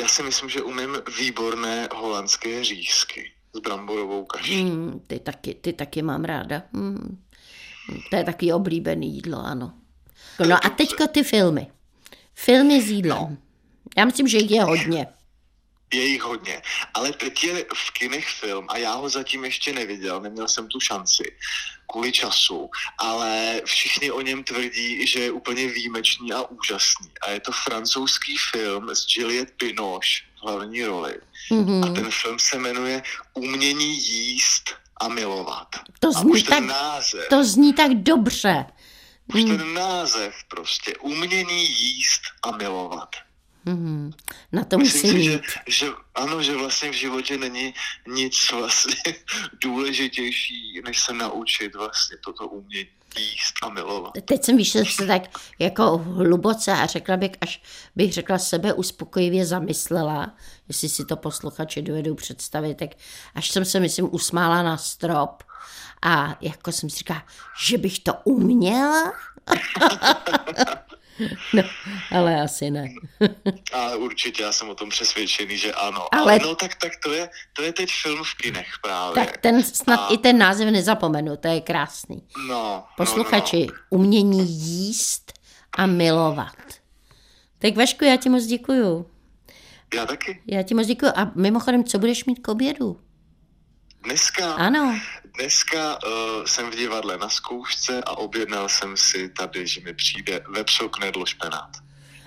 Já 0.00 0.08
si 0.08 0.22
myslím, 0.22 0.48
že 0.48 0.62
umím 0.62 1.02
výborné 1.18 1.88
holandské 1.94 2.64
řízky 2.64 3.35
s 3.56 3.60
bramborovou 3.60 4.24
kaší. 4.24 4.64
Mm, 4.64 5.00
ty, 5.06 5.18
taky, 5.18 5.54
ty 5.54 5.72
taky 5.72 6.02
mám 6.02 6.24
ráda. 6.24 6.62
Mm. 6.72 7.22
To 8.10 8.16
je 8.16 8.24
taky 8.24 8.52
oblíbený 8.52 9.14
jídlo, 9.14 9.38
ano. 9.38 9.72
No 10.48 10.56
a 10.66 10.68
teďko 10.68 11.06
ty 11.06 11.22
filmy. 11.22 11.66
Filmy 12.34 12.82
s 12.82 12.90
jídlem. 12.90 13.38
Já 13.96 14.04
myslím, 14.04 14.28
že 14.28 14.38
jich 14.38 14.50
je 14.50 14.62
hodně. 14.62 15.06
Je 15.94 16.06
jich 16.06 16.22
hodně, 16.22 16.62
ale 16.94 17.12
teď 17.12 17.44
je 17.44 17.64
v 17.74 17.90
kinech 17.90 18.28
film 18.28 18.66
a 18.68 18.78
já 18.78 18.94
ho 18.94 19.08
zatím 19.08 19.44
ještě 19.44 19.72
neviděl, 19.72 20.20
neměl 20.20 20.48
jsem 20.48 20.68
tu 20.68 20.80
šanci 20.80 21.36
kvůli 21.90 22.12
času, 22.12 22.70
ale 22.98 23.62
všichni 23.64 24.10
o 24.10 24.20
něm 24.20 24.44
tvrdí, 24.44 25.06
že 25.06 25.20
je 25.20 25.30
úplně 25.30 25.68
výjimečný 25.68 26.32
a 26.32 26.42
úžasný. 26.42 27.10
A 27.22 27.30
je 27.30 27.40
to 27.40 27.52
francouzský 27.52 28.36
film 28.52 28.90
s 28.90 29.06
Juliette 29.16 29.52
Binoche 29.58 30.08
v 30.22 30.25
hlavní 30.42 30.84
roli. 30.84 31.14
A 31.50 31.54
Mhm. 31.54 31.94
ten 31.94 32.10
film 32.10 32.38
se 32.38 32.58
jmenuje 32.58 33.02
Umění 33.34 33.96
jíst 34.08 34.70
a 35.00 35.08
milovat. 35.08 35.68
To 36.00 36.08
a 36.08 36.10
zní 36.10 36.30
už 36.30 36.42
ten 36.42 36.50
tak- 36.68 36.76
název, 36.76 37.26
To 37.30 37.44
zní 37.44 37.72
tak 37.72 37.90
dobře. 37.94 38.66
už 39.34 39.42
ten 39.44 39.74
název 39.74 40.34
prostě, 40.48 40.96
Umění 40.96 41.70
jíst 41.70 42.20
a 42.42 42.50
milovat. 42.56 43.08
Mhm. 43.64 44.12
Na 44.52 44.64
to 44.64 44.78
Myslím 44.78 45.02
musím 45.12 45.22
si, 45.22 45.24
že, 45.24 45.40
že 45.66 45.86
ano, 46.14 46.42
že 46.42 46.56
vlastně 46.56 46.90
v 46.90 46.94
životě 46.94 47.38
není 47.38 47.74
nic 48.08 48.50
vlastně 48.52 48.94
důležitější, 49.62 50.80
než 50.84 51.00
se 51.00 51.12
naučit 51.12 51.74
vlastně 51.74 52.16
toto 52.24 52.48
umět 52.48 52.88
jíst 53.20 53.54
a 53.62 53.68
milovat. 53.68 54.12
Teď 54.24 54.44
jsem 54.44 54.56
víš, 54.56 54.76
se 54.96 55.06
tak 55.06 55.22
jako 55.58 55.98
hluboce 55.98 56.72
a 56.72 56.86
řekla 56.86 57.16
bych, 57.16 57.30
až 57.40 57.62
bych 57.96 58.12
řekla 58.12 58.38
sebe 58.38 58.72
uspokojivě 58.72 59.46
zamyslela, 59.46 60.34
jestli 60.68 60.88
si 60.88 61.04
to 61.04 61.16
posluchači 61.16 61.82
dovedou 61.82 62.14
představit, 62.14 62.74
tak 62.74 62.90
až 63.34 63.50
jsem 63.50 63.64
se, 63.64 63.80
myslím, 63.80 64.08
usmála 64.14 64.62
na 64.62 64.76
strop 64.76 65.42
a 66.02 66.36
jako 66.40 66.72
jsem 66.72 66.90
si 66.90 66.96
říkala, 66.96 67.22
že 67.66 67.78
bych 67.78 67.98
to 67.98 68.14
uměla? 68.24 69.12
no, 71.54 71.62
ale 72.10 72.40
asi 72.42 72.70
ne. 72.70 72.88
A 73.72 73.94
určitě 73.96 74.42
já 74.42 74.52
jsem 74.52 74.68
o 74.68 74.74
tom 74.74 74.88
přesvědčený, 74.90 75.58
že 75.58 75.72
ano. 75.72 76.14
Ale- 76.14 76.22
Ale, 76.22 76.38
no 76.42 76.54
tak, 76.54 76.74
tak 76.74 76.92
to, 77.04 77.12
je, 77.12 77.28
to 77.52 77.62
je 77.62 77.72
teď 77.72 77.90
film 78.02 78.24
v 78.24 78.34
kinech 78.34 78.66
právě. 78.82 79.14
Tak 79.24 79.36
ten 79.36 79.62
snad 79.62 80.00
A- 80.00 80.14
i 80.14 80.18
ten 80.18 80.38
název 80.38 80.68
nezapomenu, 80.70 81.36
to 81.36 81.48
je 81.48 81.60
krásný. 81.60 82.22
No, 82.48 82.84
Posluchači, 82.96 83.66
No, 83.66 83.72
no. 83.72 83.98
umění 83.98 84.48
jíst 84.50 85.32
a 85.78 85.86
milovat. 85.86 86.56
Tak 87.58 87.76
Vašku, 87.76 88.04
já 88.04 88.16
ti 88.16 88.28
moc 88.28 88.44
děkuju. 88.44 89.10
Já 89.94 90.06
taky. 90.06 90.42
Já 90.46 90.62
ti 90.62 90.74
moc 90.74 90.86
děkuji. 90.86 91.06
A 91.16 91.30
mimochodem, 91.34 91.84
co 91.84 91.98
budeš 91.98 92.24
mít 92.24 92.38
k 92.38 92.48
obědu? 92.48 93.00
Dneska, 94.06 94.52
Ano, 94.52 95.00
dneska 95.38 95.98
uh, 96.04 96.44
jsem 96.44 96.70
v 96.70 96.76
divadle 96.76 97.16
na 97.16 97.28
zkoušce 97.28 98.02
a 98.06 98.10
objednal 98.10 98.68
jsem 98.68 98.96
si 98.96 99.28
tady, 99.28 99.66
že 99.66 99.80
mi 99.80 99.94
přijde 99.94 100.40
vepřo 100.54 100.88
knedlo 100.88 101.26
špenát. 101.26 101.70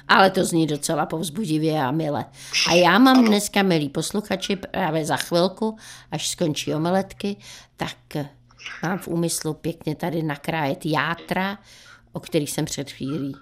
ale 0.08 0.30
to 0.32 0.46
zní 0.46 0.68
docela 0.68 1.06
povzbudivě 1.06 1.82
a 1.84 1.92
mile. 1.92 2.26
A 2.70 2.74
já 2.74 3.00
mám 3.06 3.26
dneska, 3.26 3.64
milí 3.64 3.90
posluchači, 3.90 4.56
právě 4.56 5.06
za 5.06 5.18
chvilku, 5.18 5.78
až 6.12 6.30
skončí 6.30 6.74
omeletky, 6.74 7.36
tak 7.78 8.16
eh, 8.16 8.30
mám 8.84 9.00
v 9.00 9.08
úmyslu 9.08 9.54
pěkně 9.54 9.96
tady 9.96 10.24
nakrájet 10.24 10.86
játra, 10.86 11.58
o 12.12 12.20
kterých 12.20 12.52
jsem 12.52 12.66
před 12.66 12.92
chvílí 12.92 13.36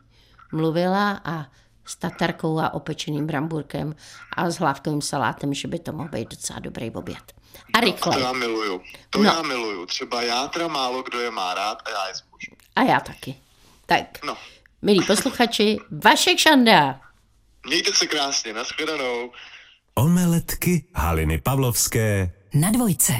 mluvila 0.51 1.21
a 1.25 1.45
s 1.85 1.95
tatarkou 1.95 2.59
a 2.59 2.73
opečeným 2.73 3.27
bramburkem 3.27 3.95
a 4.37 4.49
s 4.49 4.59
hlávkovým 4.59 5.01
salátem, 5.01 5.53
že 5.53 5.67
by 5.67 5.79
to 5.79 5.91
mohl 5.93 6.09
být 6.09 6.29
docela 6.29 6.59
dobrý 6.59 6.91
oběd. 6.91 7.33
A 7.73 7.77
A 7.77 7.79
to 7.81 7.85
rychle. 7.85 8.21
já 8.21 8.33
miluju. 8.33 8.81
To 9.09 9.19
No. 9.19 9.23
já 9.25 9.41
miluju. 9.41 9.85
Třeba 9.85 10.21
játra 10.21 10.67
málo 10.67 11.03
kdo 11.03 11.19
je 11.19 11.31
má 11.31 11.53
rád 11.53 11.77
a 11.85 11.89
já 11.89 12.07
je 12.07 12.15
zbožňuji. 12.15 12.57
A 12.75 12.83
já 12.83 12.99
taky. 12.99 13.35
Tak, 13.85 14.25
No, 14.25 14.37
milí 14.81 15.05
posluchači, 15.05 15.77
Vašek 16.03 16.37
Šanda. 16.37 17.01
mějte 17.67 17.93
se 17.93 18.07
krásně, 18.07 18.53
nashledanou. 18.53 19.31
Omeletky 19.95 20.85
Haliny 20.95 21.37
Pavlovské 21.41 22.31
Na 22.53 22.71
dvojce. 22.71 23.13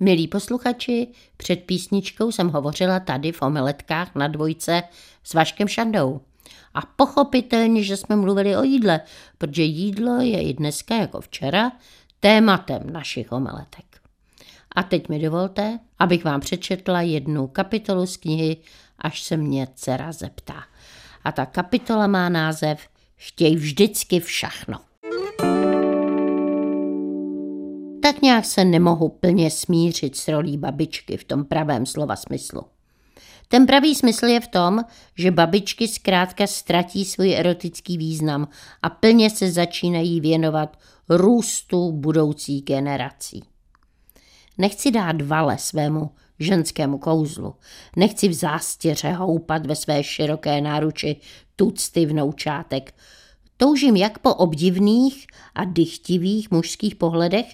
Milí 0.00 0.28
posluchači, 0.28 1.08
před 1.36 1.56
písničkou 1.56 2.32
jsem 2.32 2.48
hovořila 2.48 3.00
tady 3.00 3.32
v 3.32 3.42
omeletkách 3.42 4.14
na 4.14 4.28
dvojce 4.28 4.82
s 5.24 5.34
Vaškem 5.34 5.68
Šandou. 5.68 6.20
A 6.74 6.80
pochopitelně, 6.86 7.82
že 7.84 7.96
jsme 7.96 8.16
mluvili 8.16 8.56
o 8.56 8.62
jídle, 8.62 9.00
protože 9.38 9.62
jídlo 9.62 10.20
je 10.20 10.42
i 10.42 10.52
dneska 10.54 10.94
jako 10.94 11.20
včera 11.20 11.72
tématem 12.22 12.82
našich 12.92 13.32
omeletek. 13.32 13.84
A 14.76 14.82
teď 14.82 15.08
mi 15.08 15.18
dovolte, 15.18 15.78
abych 15.98 16.24
vám 16.24 16.40
přečetla 16.40 17.00
jednu 17.00 17.46
kapitolu 17.46 18.06
z 18.06 18.16
knihy, 18.16 18.56
až 18.98 19.22
se 19.22 19.36
mě 19.36 19.68
dcera 19.74 20.12
zeptá. 20.12 20.64
A 21.24 21.32
ta 21.32 21.46
kapitola 21.46 22.06
má 22.06 22.28
název 22.28 22.88
Chtěj 23.16 23.56
vždycky 23.56 24.20
všechno. 24.20 24.78
Tak 28.02 28.22
nějak 28.22 28.44
se 28.44 28.64
nemohu 28.64 29.08
plně 29.08 29.50
smířit 29.50 30.16
s 30.16 30.28
rolí 30.28 30.58
babičky 30.58 31.16
v 31.16 31.24
tom 31.24 31.44
pravém 31.44 31.86
slova 31.86 32.16
smyslu. 32.16 32.71
Ten 33.48 33.66
pravý 33.66 33.94
smysl 33.94 34.26
je 34.26 34.40
v 34.40 34.48
tom, 34.48 34.84
že 35.16 35.30
babičky 35.30 35.88
zkrátka 35.88 36.46
ztratí 36.46 37.04
svůj 37.04 37.34
erotický 37.34 37.98
význam 37.98 38.48
a 38.82 38.90
plně 38.90 39.30
se 39.30 39.50
začínají 39.50 40.20
věnovat 40.20 40.78
růstu 41.08 41.92
budoucích 41.92 42.64
generací. 42.64 43.44
Nechci 44.58 44.90
dát 44.90 45.22
vale 45.22 45.58
svému 45.58 46.10
ženskému 46.38 46.98
kouzlu. 46.98 47.54
Nechci 47.96 48.28
v 48.28 48.32
zástěře 48.32 49.12
houpat 49.12 49.66
ve 49.66 49.76
své 49.76 50.04
široké 50.04 50.60
náruči 50.60 51.16
tucty 51.56 52.06
vnoučátek. 52.06 52.94
Toužím 53.56 53.96
jak 53.96 54.18
po 54.18 54.34
obdivných 54.34 55.26
a 55.54 55.64
dychtivých 55.64 56.50
mužských 56.50 56.94
pohledech, 56.94 57.46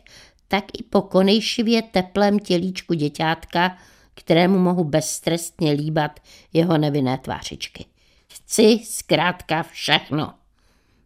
tak 0.48 0.64
i 0.78 0.82
po 0.82 1.02
konejšivě 1.02 1.82
teplém 1.82 2.38
tělíčku 2.38 2.94
děťátka, 2.94 3.76
kterému 4.18 4.58
mohu 4.58 4.84
beztrestně 4.84 5.72
líbat 5.72 6.20
jeho 6.52 6.78
nevinné 6.78 7.18
tvářičky. 7.18 7.84
Chci 8.28 8.80
zkrátka 8.84 9.62
všechno. 9.62 10.34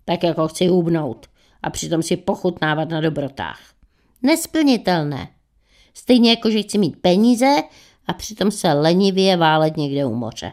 Tak 0.04 0.22
jako 0.22 0.48
chci 0.48 0.66
hubnout 0.66 1.26
a 1.62 1.70
přitom 1.70 2.02
si 2.02 2.16
pochutnávat 2.16 2.88
na 2.88 3.00
dobrotách. 3.00 3.60
Nesplnitelné. 4.22 5.28
Stejně 5.94 6.30
jako, 6.30 6.50
že 6.50 6.62
chci 6.62 6.78
mít 6.78 6.96
peníze 7.00 7.56
a 8.06 8.12
přitom 8.12 8.50
se 8.50 8.72
lenivě 8.72 9.36
válet 9.36 9.76
někde 9.76 10.06
u 10.06 10.14
moře. 10.14 10.52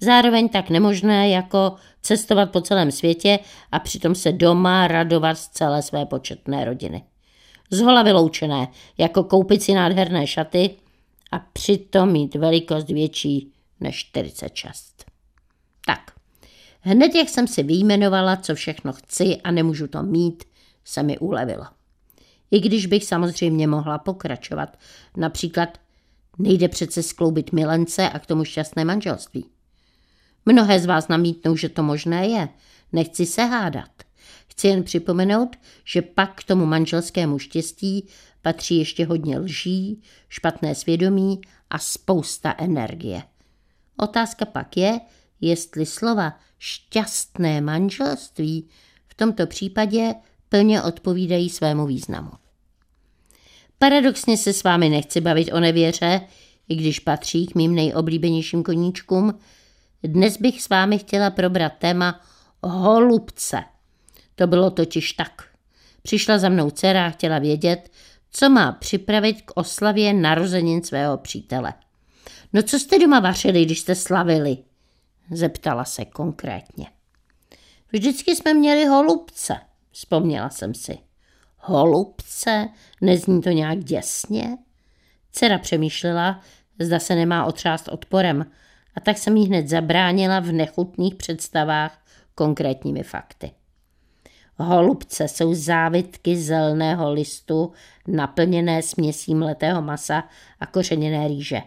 Zároveň 0.00 0.48
tak 0.48 0.70
nemožné 0.70 1.28
jako 1.28 1.74
cestovat 2.00 2.50
po 2.50 2.60
celém 2.60 2.90
světě 2.90 3.38
a 3.72 3.78
přitom 3.78 4.14
se 4.14 4.32
doma 4.32 4.88
radovat 4.88 5.38
z 5.38 5.48
celé 5.48 5.82
své 5.82 6.06
početné 6.06 6.64
rodiny. 6.64 7.04
Zhola 7.70 8.02
vyloučené, 8.02 8.68
jako 8.98 9.24
koupit 9.24 9.62
si 9.62 9.74
nádherné 9.74 10.26
šaty 10.26 10.70
a 11.32 11.38
přitom 11.38 12.12
mít 12.12 12.34
velikost 12.34 12.88
větší 12.88 13.52
než 13.80 13.96
46. 13.96 15.04
Tak, 15.86 16.10
hned 16.80 17.14
jak 17.14 17.28
jsem 17.28 17.48
si 17.48 17.62
vyjmenovala, 17.62 18.36
co 18.36 18.54
všechno 18.54 18.92
chci 18.92 19.36
a 19.44 19.50
nemůžu 19.50 19.86
to 19.86 20.02
mít, 20.02 20.44
se 20.84 21.02
mi 21.02 21.18
ulevilo. 21.18 21.64
I 22.50 22.60
když 22.60 22.86
bych 22.86 23.04
samozřejmě 23.04 23.66
mohla 23.66 23.98
pokračovat. 23.98 24.78
Například 25.16 25.78
nejde 26.38 26.68
přece 26.68 27.02
skloubit 27.02 27.52
milence 27.52 28.10
a 28.10 28.18
k 28.18 28.26
tomu 28.26 28.44
šťastné 28.44 28.84
manželství. 28.84 29.46
Mnohé 30.46 30.80
z 30.80 30.86
vás 30.86 31.08
namítnou, 31.08 31.56
že 31.56 31.68
to 31.68 31.82
možné 31.82 32.28
je. 32.28 32.48
Nechci 32.92 33.26
se 33.26 33.42
hádat. 33.42 33.90
Chci 34.48 34.68
jen 34.68 34.82
připomenout, 34.82 35.56
že 35.84 36.02
pak 36.02 36.40
k 36.40 36.44
tomu 36.44 36.66
manželskému 36.66 37.38
štěstí 37.38 38.08
patří 38.42 38.78
ještě 38.78 39.06
hodně 39.06 39.38
lží, 39.38 40.02
špatné 40.28 40.74
svědomí 40.74 41.40
a 41.70 41.78
spousta 41.78 42.54
energie. 42.58 43.22
Otázka 43.96 44.44
pak 44.44 44.76
je, 44.76 45.00
jestli 45.40 45.86
slova 45.86 46.38
šťastné 46.58 47.60
manželství 47.60 48.68
v 49.06 49.14
tomto 49.14 49.46
případě 49.46 50.14
plně 50.48 50.82
odpovídají 50.82 51.50
svému 51.50 51.86
významu. 51.86 52.30
Paradoxně 53.78 54.36
se 54.36 54.52
s 54.52 54.62
vámi 54.62 54.88
nechci 54.88 55.20
bavit 55.20 55.52
o 55.52 55.60
nevěře, 55.60 56.20
i 56.68 56.74
když 56.74 56.98
patří 56.98 57.46
k 57.46 57.54
mým 57.54 57.74
nejoblíbenějším 57.74 58.62
koníčkům. 58.62 59.38
Dnes 60.02 60.36
bych 60.36 60.62
s 60.62 60.68
vámi 60.68 60.98
chtěla 60.98 61.30
probrat 61.30 61.72
téma 61.78 62.20
holubce. 62.62 63.64
To 64.34 64.46
bylo 64.46 64.70
totiž 64.70 65.12
tak. 65.12 65.42
Přišla 66.02 66.38
za 66.38 66.48
mnou 66.48 66.70
dcera 66.70 67.06
a 67.06 67.10
chtěla 67.10 67.38
vědět, 67.38 67.90
co 68.32 68.50
má 68.50 68.72
připravit 68.72 69.42
k 69.42 69.52
oslavě 69.54 70.14
narozenin 70.14 70.82
svého 70.82 71.18
přítele. 71.18 71.74
No 72.52 72.62
co 72.62 72.78
jste 72.78 72.98
doma 72.98 73.20
vařili, 73.20 73.64
když 73.64 73.80
jste 73.80 73.94
slavili? 73.94 74.56
Zeptala 75.30 75.84
se 75.84 76.04
konkrétně. 76.04 76.86
Vždycky 77.92 78.36
jsme 78.36 78.54
měli 78.54 78.86
holubce, 78.86 79.56
vzpomněla 79.90 80.50
jsem 80.50 80.74
si. 80.74 80.98
Holubce? 81.58 82.68
Nezní 83.00 83.42
to 83.42 83.50
nějak 83.50 83.78
děsně? 83.84 84.58
Dcera 85.32 85.58
přemýšlela, 85.58 86.40
zda 86.78 86.98
se 86.98 87.14
nemá 87.14 87.44
otřást 87.44 87.88
odporem, 87.88 88.46
a 88.94 89.00
tak 89.00 89.18
jsem 89.18 89.36
jí 89.36 89.46
hned 89.46 89.68
zabránila 89.68 90.40
v 90.40 90.52
nechutných 90.52 91.14
představách 91.14 92.04
konkrétními 92.34 93.02
fakty. 93.02 93.50
Holubce 94.58 95.28
jsou 95.28 95.54
závitky 95.54 96.36
zeleného 96.36 97.12
listu 97.12 97.72
naplněné 98.08 98.82
směsí 98.82 99.34
mletého 99.34 99.82
masa 99.82 100.24
a 100.60 100.66
kořeněné 100.66 101.28
rýže. 101.28 101.60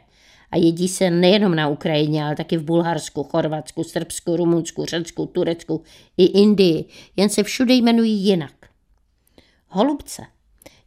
A 0.52 0.58
jedí 0.58 0.88
se 0.88 1.10
nejenom 1.10 1.56
na 1.56 1.68
Ukrajině, 1.68 2.26
ale 2.26 2.36
taky 2.36 2.58
v 2.58 2.64
Bulharsku, 2.64 3.24
Chorvatsku, 3.24 3.84
Srbsku, 3.84 4.36
Rumunsku, 4.36 4.86
Řecku, 4.86 5.26
Turecku 5.26 5.84
i 6.18 6.26
Indii, 6.26 6.86
jen 7.16 7.30
se 7.30 7.44
všude 7.44 7.74
jmenují 7.74 8.26
jinak. 8.26 8.54
Holubce, 9.68 10.24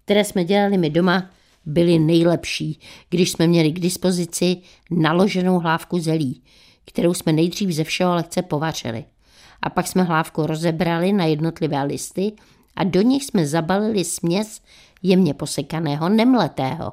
které 0.05 0.25
jsme 0.25 0.45
dělali 0.45 0.79
my 0.79 0.91
doma, 0.91 1.31
byly 1.67 1.99
nejlepší, 1.99 2.81
když 3.11 3.31
jsme 3.31 3.47
měli 3.47 3.73
k 3.73 3.81
dispozici 3.81 4.57
naloženou 4.91 5.59
hlávku 5.59 5.99
zelí, 5.99 6.43
kterou 6.85 7.15
jsme 7.15 7.33
nejdřív 7.33 7.71
ze 7.71 7.85
všeho 7.85 8.15
lehce 8.15 8.43
povařili. 8.43 9.05
A 9.63 9.71
pak 9.71 9.87
jsme 9.87 10.03
hlávku 10.03 10.47
rozebrali 10.47 11.13
na 11.13 11.25
jednotlivé 11.25 11.83
listy 11.83 12.33
a 12.77 12.85
do 12.85 13.03
nich 13.03 13.25
jsme 13.25 13.47
zabalili 13.47 14.05
směs 14.05 14.61
jemně 15.03 15.35
posekaného, 15.35 16.09
nemletého, 16.09 16.93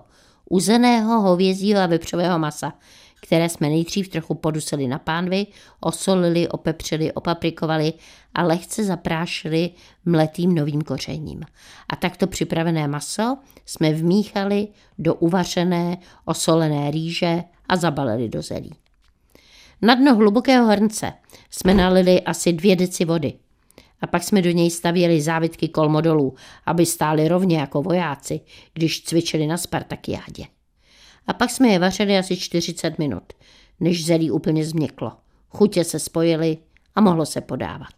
uzeného 0.49 1.21
hovězího 1.21 1.79
a 1.81 1.85
vepřového 1.85 2.39
masa, 2.39 2.73
které 3.21 3.49
jsme 3.49 3.69
nejdřív 3.69 4.07
trochu 4.09 4.33
podusili 4.33 4.87
na 4.87 4.99
pánvi, 4.99 5.47
osolili, 5.79 6.47
opepřili, 6.47 7.11
opaprikovali 7.13 7.93
a 8.33 8.43
lehce 8.43 8.83
zaprášili 8.83 9.69
mletým 10.05 10.55
novým 10.55 10.81
kořením. 10.81 11.41
A 11.89 11.95
takto 11.95 12.27
připravené 12.27 12.87
maso 12.87 13.37
jsme 13.65 13.93
vmíchali 13.93 14.67
do 14.97 15.15
uvařené, 15.15 15.97
osolené 16.25 16.91
rýže 16.91 17.43
a 17.69 17.75
zabalili 17.75 18.29
do 18.29 18.41
zelí. 18.41 18.73
Na 19.81 19.95
dno 19.95 20.15
hlubokého 20.15 20.67
hrnce 20.67 21.13
jsme 21.59 21.73
nalili 21.73 22.21
asi 22.21 22.53
dvě 22.53 22.75
deci 22.75 23.05
vody 23.05 23.33
a 24.01 24.07
pak 24.07 24.23
jsme 24.23 24.41
do 24.41 24.51
něj 24.51 24.71
stavěli 24.71 25.21
závitky 25.21 25.67
kolmodolů, 25.67 26.35
aby 26.65 26.85
stály 26.85 27.27
rovně 27.27 27.57
jako 27.57 27.81
vojáci, 27.81 28.41
když 28.73 29.03
cvičili 29.03 29.47
na 29.47 29.57
Spartakiádě. 29.57 30.45
A 31.27 31.33
pak 31.33 31.49
jsme 31.49 31.67
je 31.67 31.79
vařili 31.79 32.17
asi 32.17 32.37
40 32.37 32.99
minut, 32.99 33.33
než 33.79 34.05
zelí 34.05 34.31
úplně 34.31 34.65
změklo. 34.65 35.11
Chutě 35.49 35.83
se 35.83 35.99
spojily 35.99 36.57
a 36.95 37.01
mohlo 37.01 37.25
se 37.25 37.41
podávat. 37.41 37.95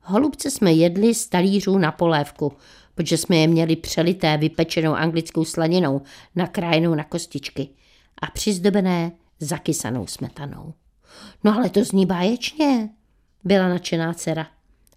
Holubce 0.00 0.50
jsme 0.50 0.72
jedli 0.72 1.14
z 1.14 1.26
talířů 1.26 1.78
na 1.78 1.92
polévku, 1.92 2.52
protože 2.94 3.16
jsme 3.16 3.36
je 3.36 3.46
měli 3.46 3.76
přelité 3.76 4.36
vypečenou 4.36 4.94
anglickou 4.94 5.44
slaninou, 5.44 6.02
nakrájenou 6.36 6.94
na 6.94 7.04
kostičky 7.04 7.68
a 8.22 8.30
přizdobené 8.30 9.12
zakysanou 9.40 10.06
smetanou. 10.06 10.74
No 11.44 11.54
ale 11.56 11.70
to 11.70 11.84
zní 11.84 12.06
báječně, 12.06 12.88
byla 13.44 13.68
nadšená 13.68 14.14
dcera. 14.14 14.46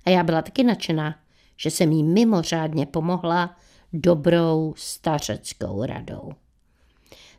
A 0.05 0.09
já 0.09 0.23
byla 0.23 0.41
taky 0.41 0.63
nadšená, 0.63 1.15
že 1.57 1.71
jsem 1.71 1.91
jí 1.91 2.03
mimořádně 2.03 2.85
pomohla 2.85 3.57
dobrou 3.93 4.73
stařeckou 4.77 5.85
radou. 5.85 6.31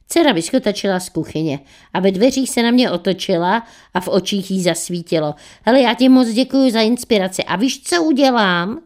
Dcera 0.09 0.33
vyskotačila 0.33 1.01
z 1.01 1.09
kuchyně 1.09 1.61
a 1.93 2.01
ve 2.01 2.11
dveřích 2.11 2.51
se 2.51 2.63
na 2.63 2.71
mě 2.71 2.91
otočila 2.91 3.67
a 3.95 4.01
v 4.01 4.09
očích 4.09 4.51
jí 4.51 4.63
zasvítilo. 4.63 5.35
Hele, 5.63 5.81
já 5.81 5.95
ti 5.95 6.09
moc 6.09 6.29
děkuji 6.29 6.73
za 6.73 6.81
inspiraci. 6.81 7.45
A 7.45 7.57
víš, 7.57 7.83
co 7.83 8.03
udělám? 8.03 8.81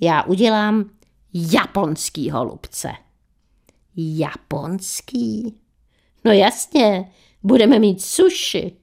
Já 0.00 0.22
udělám 0.22 0.90
japonský 1.34 2.30
holubce. 2.30 2.92
Japonský? 3.96 5.54
No 6.24 6.32
jasně, 6.32 7.12
budeme 7.42 7.78
mít 7.78 8.02
suši. 8.02 8.76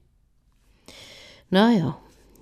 No 1.50 1.70
jo, 1.70 1.94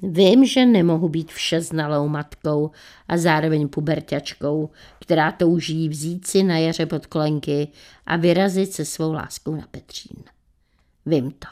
vím, 0.03 0.45
že 0.45 0.67
nemohu 0.67 1.09
být 1.09 1.33
všeznalou 1.33 2.09
matkou 2.09 2.71
a 3.09 3.17
zároveň 3.17 3.69
puberťačkou, 3.69 4.71
která 5.01 5.33
touží 5.33 5.89
vzít 5.89 6.27
si 6.27 6.43
na 6.43 6.59
jaře 6.59 6.87
pod 6.87 7.07
kolenky 7.07 7.69
a 8.07 8.17
vyrazit 8.17 8.73
se 8.73 8.85
svou 8.85 9.13
láskou 9.13 9.57
na 9.57 9.67
Petřín. 9.71 10.25
Vím 11.07 11.31
to. 11.31 11.49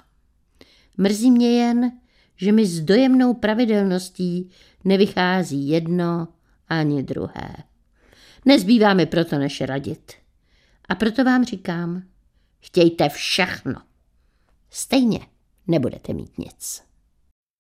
Mrzí 0.97 1.31
mě 1.31 1.51
jen, 1.51 1.93
že 2.37 2.53
mi 2.53 2.67
s 2.67 2.81
dojemnou 2.81 3.35
pravidelností 3.35 4.51
nevychází 4.85 5.69
jedno 5.69 6.29
ani 6.69 7.03
druhé. 7.03 7.55
Nezbývá 8.45 8.95
mi 8.95 9.07
proto 9.07 9.39
než 9.39 9.61
radit. 9.61 10.13
A 10.89 10.95
proto 10.95 11.25
vám 11.25 11.45
říkám, 11.45 12.03
chtějte 12.61 13.09
všechno. 13.09 13.75
Stejně 14.71 15.21
nebudete 15.67 16.13
mít 16.13 16.39
nic. 16.39 16.83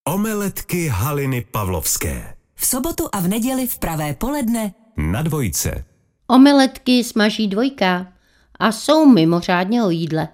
Omeletky 0.04 0.88
Haliny 0.88 1.46
Pavlovské. 1.50 2.34
V 2.54 2.66
sobotu 2.66 3.08
a 3.12 3.20
v 3.20 3.28
neděli 3.28 3.66
v 3.66 3.78
pravé 3.78 4.14
poledne 4.14 4.74
Na 4.96 5.22
dvojce. 5.22 5.84
Omeletky 6.26 7.04
smaží 7.04 7.48
dvojka 7.48 8.12
a 8.58 8.72
jsou 8.72 9.06
mimořádně 9.06 9.84
o 9.84 9.90
jídle. 9.90 10.28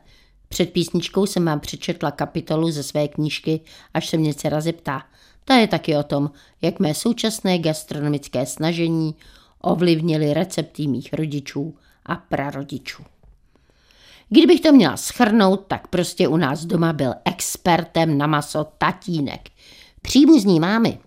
Před 0.49 0.73
písničkou 0.73 1.27
jsem 1.27 1.45
vám 1.45 1.61
přečetla 1.61 2.11
kapitolu 2.11 2.71
ze 2.71 2.83
své 2.83 3.09
knížky, 3.09 3.61
až 3.95 4.09
se 4.09 4.17
mě 4.17 4.35
dcera 4.35 4.61
zeptá. 4.61 5.03
Ta 5.45 5.55
je 5.55 5.69
taky 5.69 5.97
o 5.97 6.03
tom, 6.03 6.31
jak 6.63 6.81
mé 6.81 6.95
současné 6.95 7.59
gastronomické 7.59 8.47
snažení 8.47 9.15
ovlivnily 9.61 10.35
recepty 10.35 10.87
mých 10.87 11.13
rodičů 11.13 11.77
a 12.07 12.17
prarodičů. 12.17 13.03
Kdybych 14.31 14.61
to 14.61 14.73
měla 14.73 14.97
schrnout, 14.97 15.65
tak 15.67 15.87
prostě 15.87 16.29
u 16.29 16.37
nás 16.37 16.65
doma 16.65 16.93
byl 16.93 17.15
expertem 17.25 18.19
na 18.19 18.27
maso 18.27 18.67
tatínek. 18.79 19.49
Příbuzní 20.03 20.61
mámy, 20.61 20.99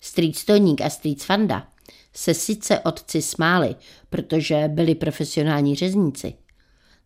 strýc 0.00 0.38
Stoník 0.38 0.80
a 0.80 0.90
strýc 0.90 1.24
Fanda, 1.24 1.68
se 2.12 2.34
sice 2.34 2.80
otci 2.80 3.22
smáli, 3.22 3.76
protože 4.10 4.68
byli 4.68 4.94
profesionální 4.94 5.76
řezníci. 5.76 6.34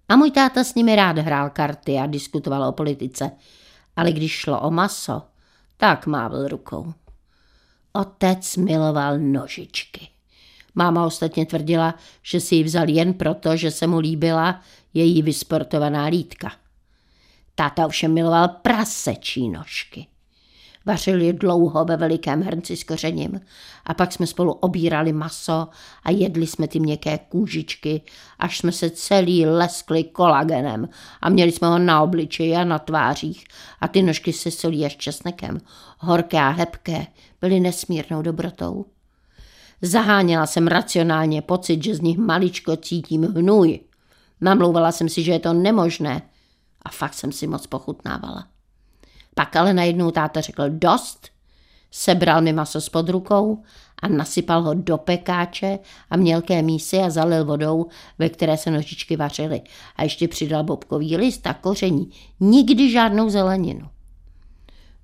A 0.09 0.17
můj 0.17 0.31
táta 0.31 0.65
s 0.65 0.75
nimi 0.75 0.97
rád 0.97 1.19
hrál 1.19 1.51
karty 1.51 1.99
a 1.99 2.07
diskutoval 2.07 2.69
o 2.69 2.73
politice, 2.73 3.31
ale 3.97 4.13
když 4.13 4.33
šlo 4.33 4.61
o 4.61 4.71
maso, 4.71 5.23
tak 5.77 6.07
mávl 6.07 6.49
rukou. 6.49 6.95
Otec 7.93 8.57
miloval 8.57 9.19
nožičky. 9.19 10.09
Máma 10.75 11.07
ostatně 11.07 11.47
tvrdila, 11.47 11.95
že 12.23 12.41
si 12.41 12.55
ji 12.55 12.65
vzal 12.65 12.89
jen 12.89 13.15
proto, 13.15 13.57
že 13.57 13.71
se 13.71 13.87
mu 13.87 13.99
líbila 13.99 14.61
její 14.95 15.23
vysportovaná 15.23 16.05
lítka. 16.05 16.53
Táta 17.55 17.87
ovšem 17.87 18.15
miloval 18.15 18.49
prasečí 18.49 19.49
nožky. 19.49 20.07
Vařil 20.87 21.21
je 21.21 21.33
dlouho 21.33 21.85
ve 21.85 21.97
velikém 21.97 22.43
hrnci 22.43 22.77
s 22.77 22.85
kořením 22.85 23.41
a 23.85 23.95
pak 23.95 24.13
jsme 24.13 24.27
spolu 24.27 24.53
obírali 24.53 25.13
maso 25.13 25.69
a 26.05 26.11
jedli 26.11 26.47
jsme 26.47 26.69
ty 26.69 26.81
měkké 26.81 27.19
kůžičky, 27.19 28.03
až 28.39 28.59
jsme 28.59 28.73
se 28.73 28.91
celý 28.91 29.47
leskli 29.47 30.05
kolagenem 30.05 30.89
a 31.21 31.29
měli 31.29 31.53
jsme 31.53 31.69
ho 31.69 31.79
na 31.79 32.03
obličeji 32.03 32.57
a 32.57 32.65
na 32.65 32.79
tvářích 32.79 33.45
a 33.81 33.89
ty 33.89 34.03
nožky 34.03 34.33
se 34.33 34.51
solí 34.51 34.87
až 34.87 34.97
česnekem. 34.97 35.61
Horké 35.99 36.39
a 36.39 36.51
hebké 36.51 37.07
byly 37.41 37.61
nesmírnou 37.61 38.23
dobrotou. 38.23 38.87
Zaháněla 39.83 40.47
jsem 40.47 40.67
racionálně 40.67 41.43
pocit, 41.43 41.85
že 41.85 41.95
z 41.95 42.01
nich 42.01 42.19
maličko 42.19 42.77
cítím 42.77 43.23
hnůj. 43.23 43.81
Namlouvala 44.41 44.93
jsem 44.93 45.09
si, 45.09 45.23
že 45.23 45.33
je 45.33 45.39
to 45.39 45.53
nemožné 45.53 46.23
a 46.83 46.91
fakt 46.91 47.15
jsem 47.15 47.33
si 47.33 47.47
moc 47.47 47.67
pochutnávala. 47.67 48.54
Pak 49.35 49.57
ale 49.57 49.75
najednou 49.75 50.11
táta 50.11 50.41
řekl 50.41 50.65
dost, 50.69 51.29
sebral 51.91 52.43
mi 52.43 52.53
maso 52.53 52.81
spod 52.81 53.09
rukou 53.09 53.63
a 54.03 54.09
nasypal 54.09 54.63
ho 54.63 54.75
do 54.75 54.99
pekáče 54.99 55.79
a 56.11 56.17
mělké 56.17 56.63
mísy 56.63 56.99
a 56.99 57.11
zalil 57.11 57.45
vodou, 57.45 57.87
ve 58.19 58.29
které 58.29 58.57
se 58.57 58.71
nožičky 58.71 59.17
vařily. 59.17 59.63
A 59.97 60.03
ještě 60.03 60.29
přidal 60.29 60.65
bobkový 60.65 61.17
list 61.17 61.47
a 61.47 61.55
koření. 61.55 62.11
Nikdy 62.41 62.91
žádnou 62.91 63.31
zeleninu. 63.31 63.89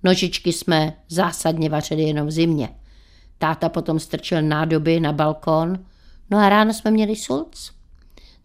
Nožičky 0.03 0.53
jsme 0.53 0.93
zásadně 1.09 1.69
vařili 1.69 2.03
jenom 2.03 2.27
v 2.27 2.31
zimě. 2.31 2.69
Táta 3.39 3.69
potom 3.69 3.99
strčil 3.99 4.43
nádoby 4.43 5.01
na 5.01 5.13
balkón, 5.13 5.85
no 6.31 6.39
a 6.39 6.49
ráno 6.49 6.75
jsme 6.75 6.91
měli 6.91 7.17
sulc. 7.17 7.71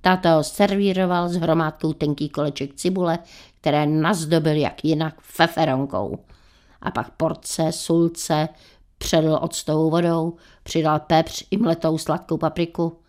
Táta 0.02 0.36
ho 0.36 0.44
servíroval 0.44 1.30
s 1.30 1.36
hromádkou 1.36 1.94
tenký 1.94 2.30
koleček 2.30 2.74
cibule, 2.74 3.20
které 3.66 3.86
nazdobil 3.86 4.56
jak 4.56 4.86
jinak 4.86 5.22
feferonkou. 5.22 6.26
A 6.82 6.92
pak 6.92 7.12
porce, 7.12 7.72
sulce, 7.72 8.50
předl 8.98 9.40
octovou 9.42 9.90
vodou, 9.90 10.38
přidal 10.64 11.00
pepř 11.00 11.44
i 11.52 11.58
mletou 11.58 11.98
sladkou 11.98 12.38
papriku 12.38 13.00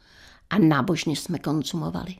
a 0.50 0.58
nábožně 0.58 1.16
jsme 1.16 1.38
konzumovali. 1.38 2.14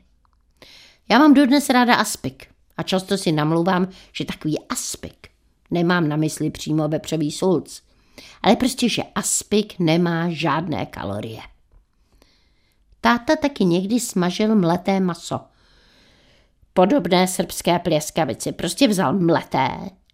Já 1.09 1.19
mám 1.19 1.33
dodnes 1.33 1.69
ráda 1.69 1.95
aspik 1.95 2.47
a 2.77 2.83
často 2.83 3.17
si 3.17 3.31
namluvám, 3.31 3.87
že 4.13 4.25
takový 4.25 4.67
aspik 4.69 5.27
nemám 5.71 6.07
na 6.07 6.15
mysli 6.15 6.49
přímo 6.49 6.87
vepřový 6.87 7.31
sulc, 7.31 7.81
ale 8.41 8.55
prostě, 8.55 8.89
že 8.89 9.03
aspik 9.15 9.79
nemá 9.79 10.29
žádné 10.29 10.85
kalorie. 10.85 11.41
Táta 13.01 13.35
taky 13.35 13.65
někdy 13.65 13.99
smažil 13.99 14.55
mleté 14.55 14.99
maso. 14.99 15.39
Podobné 16.77 17.27
srbské 17.27 17.79
plěskavici. 17.79 18.51
Prostě 18.51 18.87
vzal 18.87 19.13
mleté, 19.13 19.69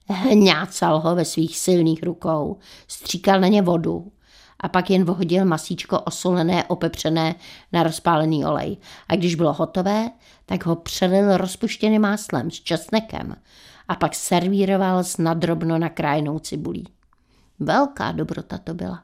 hňácal 0.08 0.99
ho 0.99 1.15
ve 1.15 1.26
svých 1.26 1.58
silných 1.58 2.04
rukou, 2.04 2.58
stříkal 2.88 3.39
na 3.39 3.47
ně 3.47 3.62
vodu 3.62 4.12
a 4.60 4.69
pak 4.69 4.89
jen 4.89 5.06
vohodil 5.06 5.45
masíčko 5.45 5.99
osolené, 5.99 6.63
opepřené 6.63 7.36
na 7.71 7.84
rozpálený 7.84 8.45
olej. 8.45 8.78
A 9.08 9.15
když 9.15 9.36
bylo 9.36 9.54
hotové, 9.54 10.10
tak 10.45 10.65
ho 10.65 10.76
přelil 10.76 11.38
rozpuštěným 11.38 12.02
máslem 12.02 12.52
s 12.52 12.60
česnekem 12.60 13.36
a 13.88 13.95
pak 13.95 14.15
servíroval 14.15 15.04
s 15.04 15.17
nadrobno 15.17 15.80
nakrájenou 15.80 16.39
cibulí. 16.39 16.88
Velká 17.60 18.12
dobrota 18.12 18.58
to 18.58 18.73
byla. 18.73 19.04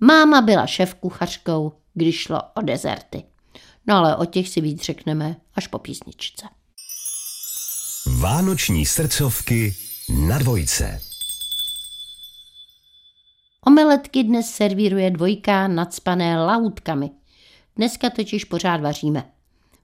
Máma 0.00 0.40
byla 0.40 0.66
šéf 0.66 0.94
kuchařkou, 0.94 1.72
když 1.94 2.20
šlo 2.20 2.40
o 2.54 2.62
dezerty. 2.62 3.24
No 3.88 3.94
ale 3.94 4.16
o 4.16 4.24
těch 4.24 4.48
si 4.48 4.60
víc 4.60 4.82
řekneme 4.82 5.36
až 5.54 5.66
po 5.66 5.78
písničce. 5.78 6.46
Vánoční 8.20 8.86
srdcovky 8.86 9.74
na 10.28 10.38
dvojce. 10.38 11.00
Omeletky 13.66 14.22
dnes 14.24 14.50
servíruje 14.50 15.10
dvojka 15.10 15.68
nadspané 15.68 16.44
lautkami. 16.44 17.10
Dneska 17.76 18.10
totiž 18.10 18.44
pořád 18.44 18.80
vaříme. 18.80 19.30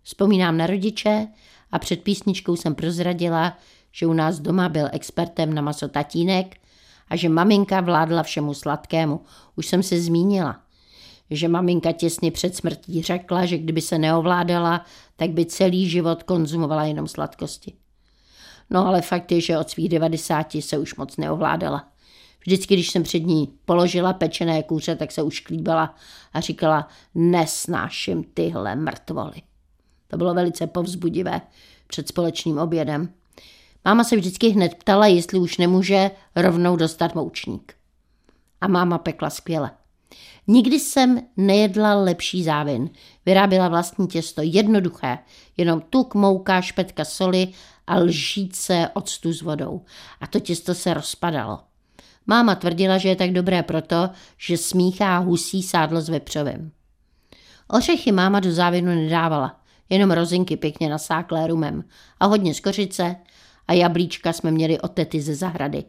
Vzpomínám 0.02 0.56
na 0.56 0.66
rodiče 0.66 1.28
a 1.72 1.78
před 1.78 2.02
písničkou 2.02 2.56
jsem 2.56 2.74
prozradila, 2.74 3.58
že 3.92 4.06
u 4.06 4.12
nás 4.12 4.38
doma 4.38 4.68
byl 4.68 4.88
expertem 4.92 5.54
na 5.54 5.62
maso 5.62 5.88
tatínek 5.88 6.56
a 7.08 7.16
že 7.16 7.28
maminka 7.28 7.80
vládla 7.80 8.22
všemu 8.22 8.54
sladkému. 8.54 9.20
Už 9.56 9.66
jsem 9.66 9.82
se 9.82 10.00
zmínila, 10.00 10.63
že 11.36 11.48
maminka 11.48 11.92
těsně 11.92 12.30
před 12.30 12.56
smrtí 12.56 13.02
řekla, 13.02 13.46
že 13.46 13.58
kdyby 13.58 13.80
se 13.80 13.98
neovládala, 13.98 14.84
tak 15.16 15.30
by 15.30 15.46
celý 15.46 15.88
život 15.88 16.22
konzumovala 16.22 16.84
jenom 16.84 17.08
sladkosti. 17.08 17.72
No 18.70 18.86
ale 18.86 19.02
fakt 19.02 19.32
je, 19.32 19.40
že 19.40 19.58
od 19.58 19.70
svých 19.70 19.88
90 19.88 20.56
se 20.60 20.78
už 20.78 20.96
moc 20.96 21.16
neovládala. 21.16 21.88
Vždycky, 22.46 22.74
když 22.74 22.90
jsem 22.90 23.02
před 23.02 23.18
ní 23.18 23.52
položila 23.64 24.12
pečené 24.12 24.62
kůře, 24.62 24.96
tak 24.96 25.12
se 25.12 25.22
už 25.22 25.40
klíbala 25.40 25.94
a 26.32 26.40
říkala, 26.40 26.88
nesnáším 27.14 28.24
tyhle 28.34 28.76
mrtvoly. 28.76 29.42
To 30.08 30.16
bylo 30.16 30.34
velice 30.34 30.66
povzbudivé 30.66 31.40
před 31.86 32.08
společným 32.08 32.58
obědem. 32.58 33.08
Máma 33.84 34.04
se 34.04 34.16
vždycky 34.16 34.48
hned 34.48 34.74
ptala, 34.74 35.06
jestli 35.06 35.38
už 35.38 35.58
nemůže 35.58 36.10
rovnou 36.36 36.76
dostat 36.76 37.14
moučník. 37.14 37.74
A 38.60 38.68
máma 38.68 38.98
pekla 38.98 39.30
skvěle. 39.30 39.70
Nikdy 40.46 40.80
jsem 40.80 41.20
nejedla 41.36 41.94
lepší 41.94 42.44
závin. 42.44 42.90
Vyráběla 43.26 43.68
vlastní 43.68 44.06
těsto, 44.06 44.42
jednoduché, 44.44 45.18
jenom 45.56 45.80
tuk, 45.80 46.14
mouka, 46.14 46.60
špetka 46.60 47.04
soli 47.04 47.48
a 47.86 47.98
lžíce 47.98 48.90
octu 48.94 49.32
s 49.32 49.42
vodou. 49.42 49.82
A 50.20 50.26
to 50.26 50.40
těsto 50.40 50.74
se 50.74 50.94
rozpadalo. 50.94 51.60
Máma 52.26 52.54
tvrdila, 52.54 52.98
že 52.98 53.08
je 53.08 53.16
tak 53.16 53.32
dobré 53.32 53.62
proto, 53.62 54.10
že 54.38 54.56
smíchá 54.56 55.18
husí 55.18 55.62
sádlo 55.62 56.00
s 56.00 56.08
vepřovým. 56.08 56.72
Ořechy 57.68 58.12
máma 58.12 58.40
do 58.40 58.52
závinu 58.52 58.94
nedávala, 58.94 59.60
jenom 59.88 60.10
rozinky 60.10 60.56
pěkně 60.56 60.88
nasáklé 60.88 61.46
rumem 61.46 61.84
a 62.20 62.26
hodně 62.26 62.54
skořice 62.54 63.16
a 63.68 63.72
jablíčka 63.72 64.32
jsme 64.32 64.50
měli 64.50 64.80
od 64.80 64.92
tety 64.92 65.20
ze 65.20 65.34
zahrady. 65.34 65.84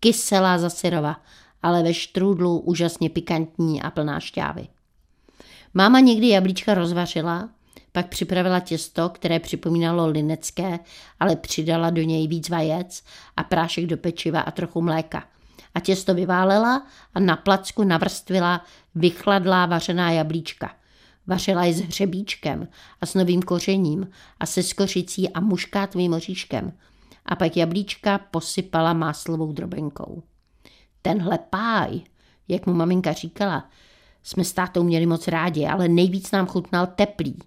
Kyselá 0.00 0.58
zasyrova, 0.58 1.16
ale 1.62 1.82
ve 1.82 1.94
štrůdlu 1.94 2.58
úžasně 2.58 3.10
pikantní 3.10 3.82
a 3.82 3.90
plná 3.90 4.20
šťávy. 4.20 4.68
Máma 5.74 6.00
někdy 6.00 6.28
jablíčka 6.28 6.74
rozvařila, 6.74 7.48
pak 7.92 8.08
připravila 8.08 8.60
těsto, 8.60 9.08
které 9.08 9.40
připomínalo 9.40 10.06
linecké, 10.06 10.78
ale 11.20 11.36
přidala 11.36 11.90
do 11.90 12.02
něj 12.02 12.28
víc 12.28 12.48
vajec 12.48 13.02
a 13.36 13.44
prášek 13.44 13.86
do 13.86 13.96
pečiva 13.96 14.40
a 14.40 14.50
trochu 14.50 14.82
mléka. 14.82 15.24
A 15.74 15.80
těsto 15.80 16.14
vyválela 16.14 16.86
a 17.14 17.20
na 17.20 17.36
placku 17.36 17.84
navrstvila 17.84 18.64
vychladlá 18.94 19.66
vařená 19.66 20.10
jablíčka. 20.10 20.74
Vařila 21.26 21.64
je 21.64 21.72
s 21.72 21.80
hřebíčkem 21.80 22.68
a 23.00 23.06
s 23.06 23.14
novým 23.14 23.42
kořením 23.42 24.10
a 24.40 24.46
se 24.46 24.62
skořicí 24.62 25.28
a 25.28 25.40
muškátovým 25.40 26.12
oříškem. 26.12 26.72
A 27.26 27.36
pak 27.36 27.56
jablíčka 27.56 28.18
posypala 28.18 28.92
máslovou 28.92 29.52
drobenkou. 29.52 30.22
Tenhle 31.02 31.38
páj, 31.38 32.00
jak 32.48 32.66
mu 32.66 32.74
maminka 32.74 33.12
říkala, 33.12 33.70
jsme 34.22 34.44
s 34.44 34.52
tátou 34.52 34.82
měli 34.82 35.06
moc 35.06 35.28
rádi, 35.28 35.66
ale 35.66 35.88
nejvíc 35.88 36.30
nám 36.30 36.46
chutnal 36.46 36.86
teplý. 36.86 37.38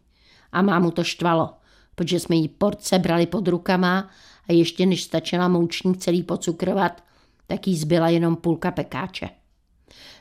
A 0.51 0.61
mámu 0.61 0.91
to 0.91 1.03
štvalo, 1.03 1.53
protože 1.95 2.19
jsme 2.19 2.35
jí 2.35 2.47
porce 2.47 2.99
brali 2.99 3.25
pod 3.25 3.47
rukama 3.47 4.09
a 4.49 4.53
ještě 4.53 4.85
než 4.85 5.03
stačila 5.03 5.47
moučník 5.47 5.97
celý 5.97 6.23
pocukrovat, 6.23 7.03
tak 7.47 7.67
jí 7.67 7.77
zbyla 7.77 8.09
jenom 8.09 8.35
půlka 8.35 8.71
pekáče. 8.71 9.29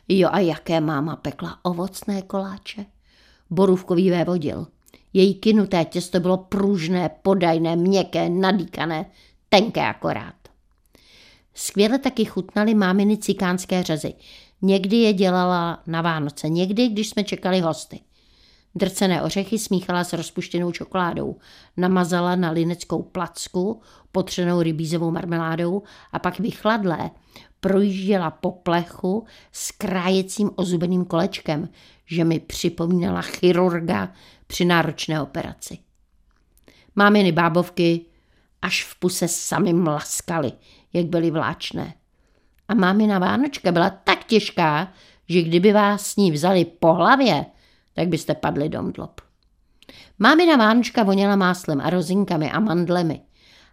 Jo 0.08 0.28
a 0.32 0.38
jaké 0.38 0.80
máma 0.80 1.16
pekla 1.16 1.58
ovocné 1.62 2.22
koláče? 2.22 2.86
Borůvkový 3.50 4.10
vévodil. 4.10 4.66
Její 5.12 5.34
kinuté 5.34 5.84
těsto 5.84 6.20
bylo 6.20 6.36
pružné, 6.36 7.10
podajné, 7.22 7.76
měkké, 7.76 8.28
nadýkané, 8.28 9.06
tenké 9.48 9.80
akorát. 9.80 10.41
Skvěle 11.54 11.98
taky 11.98 12.24
chutnaly 12.24 12.74
máminy 12.74 13.16
cikánské 13.16 13.82
řezy. 13.82 14.14
Někdy 14.62 14.96
je 14.96 15.12
dělala 15.12 15.82
na 15.86 16.02
Vánoce, 16.02 16.48
někdy, 16.48 16.88
když 16.88 17.08
jsme 17.08 17.24
čekali 17.24 17.60
hosty. 17.60 18.00
Drcené 18.74 19.22
ořechy 19.22 19.58
smíchala 19.58 20.04
s 20.04 20.12
rozpuštěnou 20.12 20.72
čokoládou, 20.72 21.36
namazala 21.76 22.36
na 22.36 22.50
lineckou 22.50 23.02
placku, 23.02 23.80
potřenou 24.12 24.62
rybízovou 24.62 25.10
marmeládou 25.10 25.82
a 26.12 26.18
pak 26.18 26.38
vychladlé 26.38 27.10
projížděla 27.60 28.30
po 28.30 28.50
plechu 28.50 29.26
s 29.52 29.70
krájecím 29.70 30.50
ozubeným 30.56 31.04
kolečkem, 31.04 31.68
že 32.06 32.24
mi 32.24 32.40
připomínala 32.40 33.22
chirurga 33.22 34.12
při 34.46 34.64
náročné 34.64 35.22
operaci. 35.22 35.78
Máminy 36.96 37.32
bábovky 37.32 38.00
až 38.62 38.84
v 38.84 38.98
puse 38.98 39.28
sami 39.28 39.72
mlaskaly, 39.72 40.52
jak 40.92 41.06
byly 41.06 41.30
vláčné. 41.30 41.94
A 42.68 42.74
mámina 42.74 43.18
Vánočka 43.18 43.72
byla 43.72 43.90
tak 43.90 44.24
těžká, 44.24 44.92
že 45.28 45.42
kdyby 45.42 45.72
vás 45.72 46.06
s 46.06 46.16
ní 46.16 46.32
vzali 46.32 46.64
po 46.64 46.92
hlavě, 46.94 47.46
tak 47.94 48.08
byste 48.08 48.34
padli 48.34 48.68
do 48.68 48.82
mdlob. 48.82 49.20
Mámina 50.18 50.56
Vánočka 50.56 51.02
voněla 51.02 51.36
máslem 51.36 51.80
a 51.80 51.90
rozinkami 51.90 52.50
a 52.50 52.60
mandlemi 52.60 53.20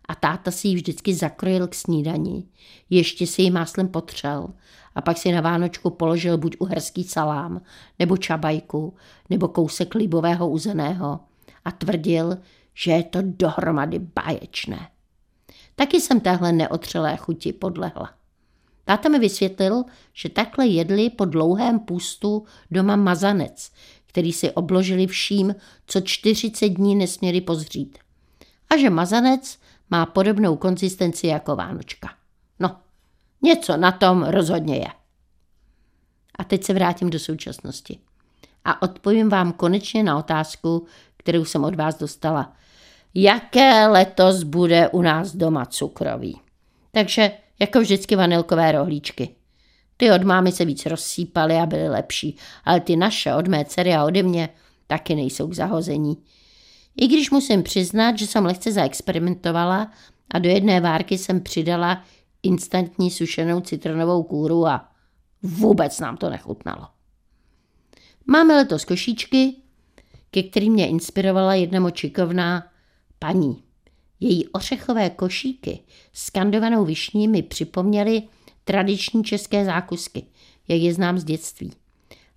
a 0.05 0.15
táta 0.15 0.51
si 0.51 0.67
ji 0.67 0.75
vždycky 0.75 1.13
zakrojil 1.13 1.67
k 1.67 1.75
snídani, 1.75 2.43
ještě 2.89 3.27
si 3.27 3.41
ji 3.41 3.51
máslem 3.51 3.87
potřel 3.87 4.49
a 4.95 5.01
pak 5.01 5.17
si 5.17 5.31
na 5.31 5.41
Vánočku 5.41 5.89
položil 5.89 6.37
buď 6.37 6.55
uherský 6.59 7.03
salám, 7.03 7.61
nebo 7.99 8.17
čabajku, 8.17 8.95
nebo 9.29 9.47
kousek 9.47 9.95
libového 9.95 10.49
uzeného 10.49 11.19
a 11.65 11.71
tvrdil, 11.71 12.37
že 12.73 12.91
je 12.91 13.03
to 13.03 13.19
dohromady 13.21 13.99
báječné. 13.99 14.89
Taky 15.79 16.01
jsem 16.01 16.19
téhle 16.19 16.51
neotřelé 16.51 17.17
chuti 17.17 17.53
podlehla. 17.53 18.13
Táta 18.85 19.09
mi 19.09 19.19
vysvětlil, 19.19 19.83
že 20.13 20.29
takhle 20.29 20.67
jedli 20.67 21.09
po 21.09 21.25
dlouhém 21.25 21.79
půstu 21.79 22.45
doma 22.71 22.95
mazanec, 22.95 23.71
který 24.05 24.33
si 24.33 24.51
obložili 24.51 25.07
vším, 25.07 25.55
co 25.87 26.01
40 26.01 26.67
dní 26.67 26.95
nesměli 26.95 27.41
pozřít. 27.41 27.97
A 28.69 28.77
že 28.77 28.89
mazanec 28.89 29.59
má 29.89 30.05
podobnou 30.05 30.55
konzistenci 30.55 31.27
jako 31.27 31.55
Vánočka. 31.55 32.09
No, 32.59 32.75
něco 33.41 33.77
na 33.77 33.91
tom 33.91 34.23
rozhodně 34.23 34.75
je. 34.75 34.89
A 36.35 36.43
teď 36.43 36.63
se 36.63 36.73
vrátím 36.73 37.09
do 37.09 37.19
současnosti. 37.19 37.99
A 38.65 38.81
odpovím 38.81 39.29
vám 39.29 39.51
konečně 39.51 40.03
na 40.03 40.17
otázku, 40.17 40.85
kterou 41.17 41.45
jsem 41.45 41.63
od 41.63 41.75
vás 41.75 41.97
dostala– 41.97 42.53
jaké 43.13 43.87
letos 43.87 44.43
bude 44.43 44.89
u 44.89 45.01
nás 45.01 45.35
doma 45.35 45.65
cukroví. 45.65 46.39
Takže 46.91 47.31
jako 47.59 47.79
vždycky 47.81 48.15
vanilkové 48.15 48.71
rohlíčky. 48.71 49.35
Ty 49.97 50.11
od 50.11 50.23
mámy 50.23 50.51
se 50.51 50.65
víc 50.65 50.85
rozsýpaly 50.85 51.55
a 51.55 51.65
byly 51.65 51.89
lepší, 51.89 52.37
ale 52.65 52.79
ty 52.79 52.95
naše 52.95 53.35
od 53.35 53.47
mé 53.47 53.65
dcery 53.65 53.93
a 53.95 54.05
ode 54.05 54.23
mě 54.23 54.49
taky 54.87 55.15
nejsou 55.15 55.47
k 55.47 55.53
zahození. 55.53 56.17
I 56.97 57.07
když 57.07 57.31
musím 57.31 57.63
přiznat, 57.63 58.17
že 58.17 58.27
jsem 58.27 58.45
lehce 58.45 58.71
zaexperimentovala 58.71 59.91
a 60.33 60.39
do 60.39 60.49
jedné 60.49 60.81
várky 60.81 61.17
jsem 61.17 61.41
přidala 61.41 62.03
instantní 62.43 63.11
sušenou 63.11 63.61
citronovou 63.61 64.23
kůru 64.23 64.67
a 64.67 64.89
vůbec 65.43 65.99
nám 65.99 66.17
to 66.17 66.29
nechutnalo. 66.29 66.87
Máme 68.25 68.55
letos 68.55 68.85
košíčky, 68.85 69.55
ke 70.31 70.43
kterým 70.43 70.73
mě 70.73 70.87
inspirovala 70.87 71.53
jedna 71.53 71.79
močikovná 71.79 72.68
paní. 73.19 73.63
Její 74.19 74.47
ořechové 74.47 75.09
košíky 75.09 75.79
s 76.13 76.29
kandovanou 76.29 76.85
višní 76.85 77.27
mi 77.27 77.43
připomněly 77.43 78.23
tradiční 78.63 79.23
české 79.23 79.65
zákusky, 79.65 80.25
jak 80.67 80.81
je 80.81 80.93
znám 80.93 81.17
z 81.17 81.23
dětství. 81.23 81.73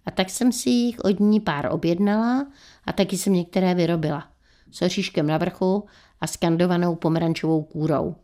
A 0.07 0.11
tak 0.11 0.31
jsem 0.31 0.53
si 0.53 0.71
jich 0.71 0.99
od 0.99 1.21
ní 1.21 1.41
pár 1.41 1.69
objednala 1.73 2.47
a 2.85 2.93
taky 2.93 3.19
jsem 3.19 3.33
některé 3.33 3.75
vyrobila. 3.75 4.29
S 4.71 4.83
oříškem 4.83 5.27
na 5.27 5.39
vrchu 5.39 5.85
a 6.21 6.27
s 6.27 6.37
kandovanou 6.37 6.95
pomerančovou 6.95 7.63
kůrou. 7.63 8.15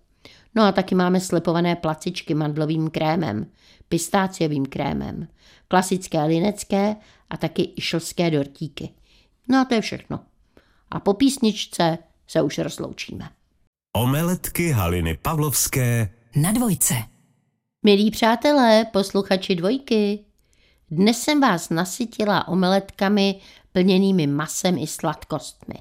No 0.55 0.63
a 0.63 0.73
taky 0.73 0.95
máme 0.95 1.21
slepované 1.21 1.77
placičky 1.77 2.35
mandlovým 2.35 2.91
krémem, 2.91 3.47
pistáciovým 3.89 4.67
krémem, 4.67 5.29
klasické 5.69 6.25
linecké 6.25 6.97
a 7.31 7.37
taky 7.37 7.63
išlské 7.63 8.31
dortíky. 8.31 8.91
No 9.49 9.59
a 9.59 9.65
to 9.65 9.75
je 9.75 9.81
všechno. 9.81 10.21
A 10.91 11.01
po 11.01 11.15
písničce 11.15 11.99
se 12.31 12.43
už 12.43 12.59
rozloučíme. 12.59 13.31
Omeletky 13.97 14.71
Haliny 14.71 15.19
Pavlovské 15.23 16.11
na 16.37 16.53
dvojce. 16.53 16.95
Milí 17.85 18.11
přátelé, 18.11 18.85
posluchači 18.85 19.55
dvojky, 19.55 20.25
dnes 20.91 21.23
jsem 21.23 21.41
vás 21.41 21.71
nasytila 21.71 22.49
omeletkami 22.49 23.41
plněnými 23.73 24.27
masem 24.27 24.79
i 24.79 24.87
sladkostmi. 24.87 25.75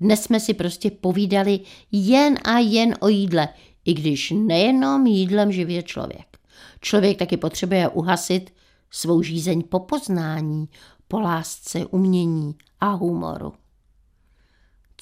Dnes 0.00 0.22
jsme 0.22 0.40
si 0.40 0.54
prostě 0.54 0.90
povídali 0.90 1.60
jen 1.92 2.38
a 2.44 2.58
jen 2.58 2.96
o 3.00 3.08
jídle, 3.08 3.48
i 3.84 3.94
když 3.94 4.32
nejenom 4.36 5.06
jídlem 5.06 5.52
živě 5.52 5.82
člověk. 5.82 6.38
Člověk 6.80 7.18
taky 7.18 7.36
potřebuje 7.36 7.88
uhasit 7.88 8.54
svou 8.90 9.22
žízeň 9.22 9.62
po 9.62 9.80
poznání, 9.80 10.68
po 11.08 11.20
lásce, 11.20 11.86
umění 11.86 12.54
a 12.80 12.90
humoru. 12.90 13.52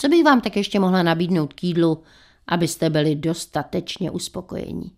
Co 0.00 0.08
bych 0.08 0.24
vám 0.24 0.40
tak 0.40 0.56
ještě 0.56 0.80
mohla 0.80 1.02
nabídnout 1.02 1.52
k 1.52 1.64
jídlu, 1.64 2.02
abyste 2.46 2.90
byli 2.90 3.14
dostatečně 3.14 4.10
uspokojení? 4.10 4.92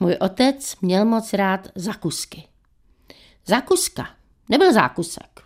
Můj 0.00 0.16
otec 0.20 0.76
měl 0.82 1.04
moc 1.04 1.32
rád 1.32 1.68
zakusky. 1.74 2.44
Zakuska 3.46 4.08
nebyl 4.48 4.72
zákusek. 4.72 5.40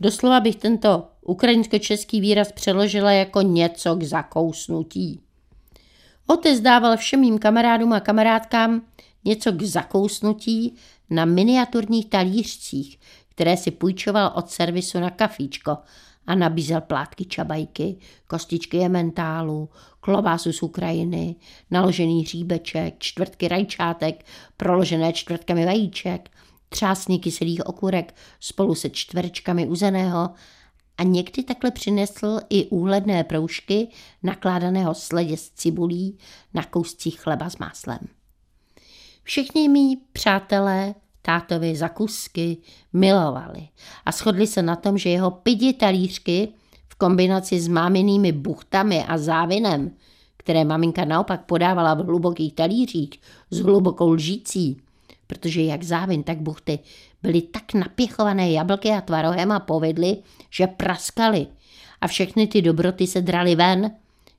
Doslova 0.00 0.40
bych 0.40 0.56
tento 0.56 1.08
ukrajinsko-český 1.20 2.20
výraz 2.20 2.52
přeložila 2.52 3.12
jako 3.12 3.42
něco 3.42 3.96
k 3.96 4.02
zakousnutí. 4.02 5.20
Otec 6.26 6.60
dával 6.60 6.96
všem 6.96 7.20
mým 7.20 7.38
kamarádům 7.38 7.92
a 7.92 8.00
kamarádkám 8.00 8.82
něco 9.24 9.52
k 9.52 9.62
zakousnutí 9.62 10.76
na 11.10 11.24
miniaturních 11.24 12.10
talířcích, 12.10 12.98
které 13.28 13.56
si 13.56 13.70
půjčoval 13.70 14.32
od 14.34 14.50
servisu 14.50 15.00
na 15.00 15.10
kafíčko 15.10 15.76
a 16.26 16.34
nabízel 16.34 16.80
plátky 16.80 17.24
čabajky, 17.24 17.96
kostičky 18.26 18.76
jementálu, 18.76 19.68
klobásu 20.00 20.52
z 20.52 20.62
Ukrajiny, 20.62 21.36
naložený 21.70 22.22
hříbeček, 22.22 22.94
čtvrtky 22.98 23.48
rajčátek, 23.48 24.24
proložené 24.56 25.12
čtvrtkami 25.12 25.66
vajíček, 25.66 26.30
třásný 26.68 27.18
kyselých 27.18 27.66
okurek 27.66 28.14
spolu 28.40 28.74
se 28.74 28.90
čtverečkami 28.90 29.66
uzeného 29.66 30.30
a 30.98 31.02
někdy 31.02 31.42
takhle 31.42 31.70
přinesl 31.70 32.40
i 32.50 32.66
úhledné 32.66 33.24
proužky 33.24 33.88
nakládaného 34.22 34.94
sledě 34.94 35.36
s 35.36 35.50
cibulí 35.50 36.18
na 36.54 36.64
kouscích 36.64 37.20
chleba 37.20 37.50
s 37.50 37.58
máslem. 37.58 37.98
Všichni 39.22 39.68
mý 39.68 39.96
přátelé 40.12 40.94
tátovi 41.24 41.76
zakusky 41.76 42.56
milovali 42.92 43.68
a 44.04 44.12
shodli 44.12 44.46
se 44.46 44.62
na 44.62 44.76
tom, 44.76 44.98
že 44.98 45.10
jeho 45.10 45.30
pidi 45.30 45.72
talířky 45.72 46.48
v 46.88 46.94
kombinaci 46.94 47.60
s 47.60 47.68
máminými 47.68 48.32
buchtami 48.32 49.04
a 49.04 49.18
závinem, 49.18 49.90
které 50.36 50.64
maminka 50.64 51.04
naopak 51.04 51.44
podávala 51.44 51.94
v 51.94 52.04
hlubokých 52.04 52.54
talířích 52.54 53.10
s 53.50 53.60
hlubokou 53.60 54.10
lžící, 54.10 54.80
protože 55.26 55.62
jak 55.62 55.82
závin, 55.82 56.22
tak 56.22 56.38
buchty 56.38 56.78
byly 57.22 57.42
tak 57.42 57.74
napěchované 57.74 58.50
jablky 58.50 58.90
a 58.90 59.00
tvarohem 59.00 59.52
a 59.52 59.60
povedly, 59.60 60.16
že 60.50 60.66
praskali 60.66 61.46
a 62.00 62.06
všechny 62.06 62.46
ty 62.46 62.62
dobroty 62.62 63.06
se 63.06 63.20
draly 63.20 63.54
ven, 63.54 63.90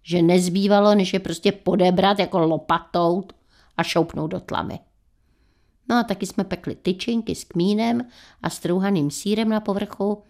že 0.04 0.22
nezbývalo, 0.22 0.96
než 0.96 1.14
je 1.14 1.20
prostě 1.20 1.52
podebrat 1.52 2.20
jako 2.20 2.40
lopatou 2.40 3.24
a 3.78 3.84
šoupnout 3.84 4.32
do 4.32 4.40
tlamy. 4.40 4.80
No 5.90 5.96
a 5.96 6.04
taky 6.04 6.26
jsme 6.26 6.44
pekli 6.44 6.76
tyčinky 6.76 7.36
s 7.36 7.44
kmínem 7.44 8.02
a 8.44 8.50
strouhaným 8.50 9.12
sírem 9.12 9.50
na 9.50 9.60
povrchu 9.60 10.24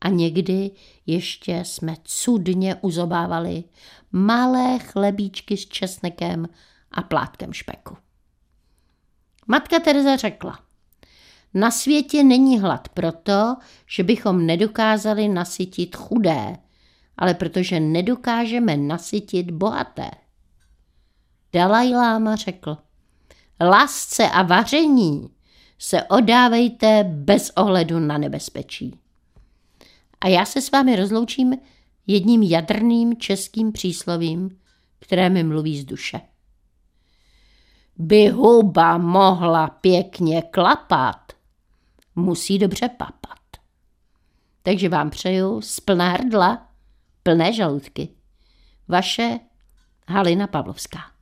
a 0.00 0.08
někdy 0.08 0.70
ještě 1.06 1.64
jsme 1.64 1.96
cudně 2.04 2.74
uzobávali 2.74 3.64
malé 4.12 4.78
chlebíčky 4.78 5.56
s 5.56 5.66
česnekem 5.66 6.48
a 6.90 7.02
plátkem 7.02 7.52
špeku. 7.52 7.96
Matka 9.46 9.80
Teresa 9.80 10.16
řekla, 10.16 10.58
na 11.54 11.70
světě 11.70 12.22
není 12.22 12.60
hlad 12.60 12.88
proto, 12.88 13.56
že 13.86 14.02
bychom 14.02 14.46
nedokázali 14.46 15.28
nasytit 15.28 15.96
chudé, 15.96 16.56
ale 17.16 17.34
protože 17.34 17.80
nedokážeme 17.80 18.76
nasytit 18.76 19.50
bohaté. 19.50 20.10
Dalaj 21.52 21.90
Lama 21.90 22.36
řekl, 22.36 22.76
lásce 23.60 24.30
a 24.30 24.42
vaření 24.42 25.30
se 25.78 26.02
odávejte 26.02 27.04
bez 27.04 27.50
ohledu 27.50 27.98
na 27.98 28.18
nebezpečí. 28.18 28.98
A 30.20 30.28
já 30.28 30.44
se 30.44 30.60
s 30.60 30.70
vámi 30.70 30.96
rozloučím 30.96 31.56
jedním 32.06 32.42
jadrným 32.42 33.16
českým 33.16 33.72
příslovím, 33.72 34.58
které 34.98 35.30
mi 35.30 35.44
mluví 35.44 35.80
z 35.80 35.84
duše. 35.84 36.20
By 37.96 38.28
huba 38.28 38.98
mohla 38.98 39.68
pěkně 39.68 40.42
klapat, 40.42 41.32
musí 42.16 42.58
dobře 42.58 42.88
papat. 42.88 43.38
Takže 44.62 44.88
vám 44.88 45.10
přeju 45.10 45.60
z 45.60 45.80
plná 45.80 46.10
hrdla, 46.10 46.68
plné 47.22 47.52
žaludky. 47.52 48.08
Vaše 48.88 49.40
Halina 50.08 50.46
Pavlovská. 50.46 51.17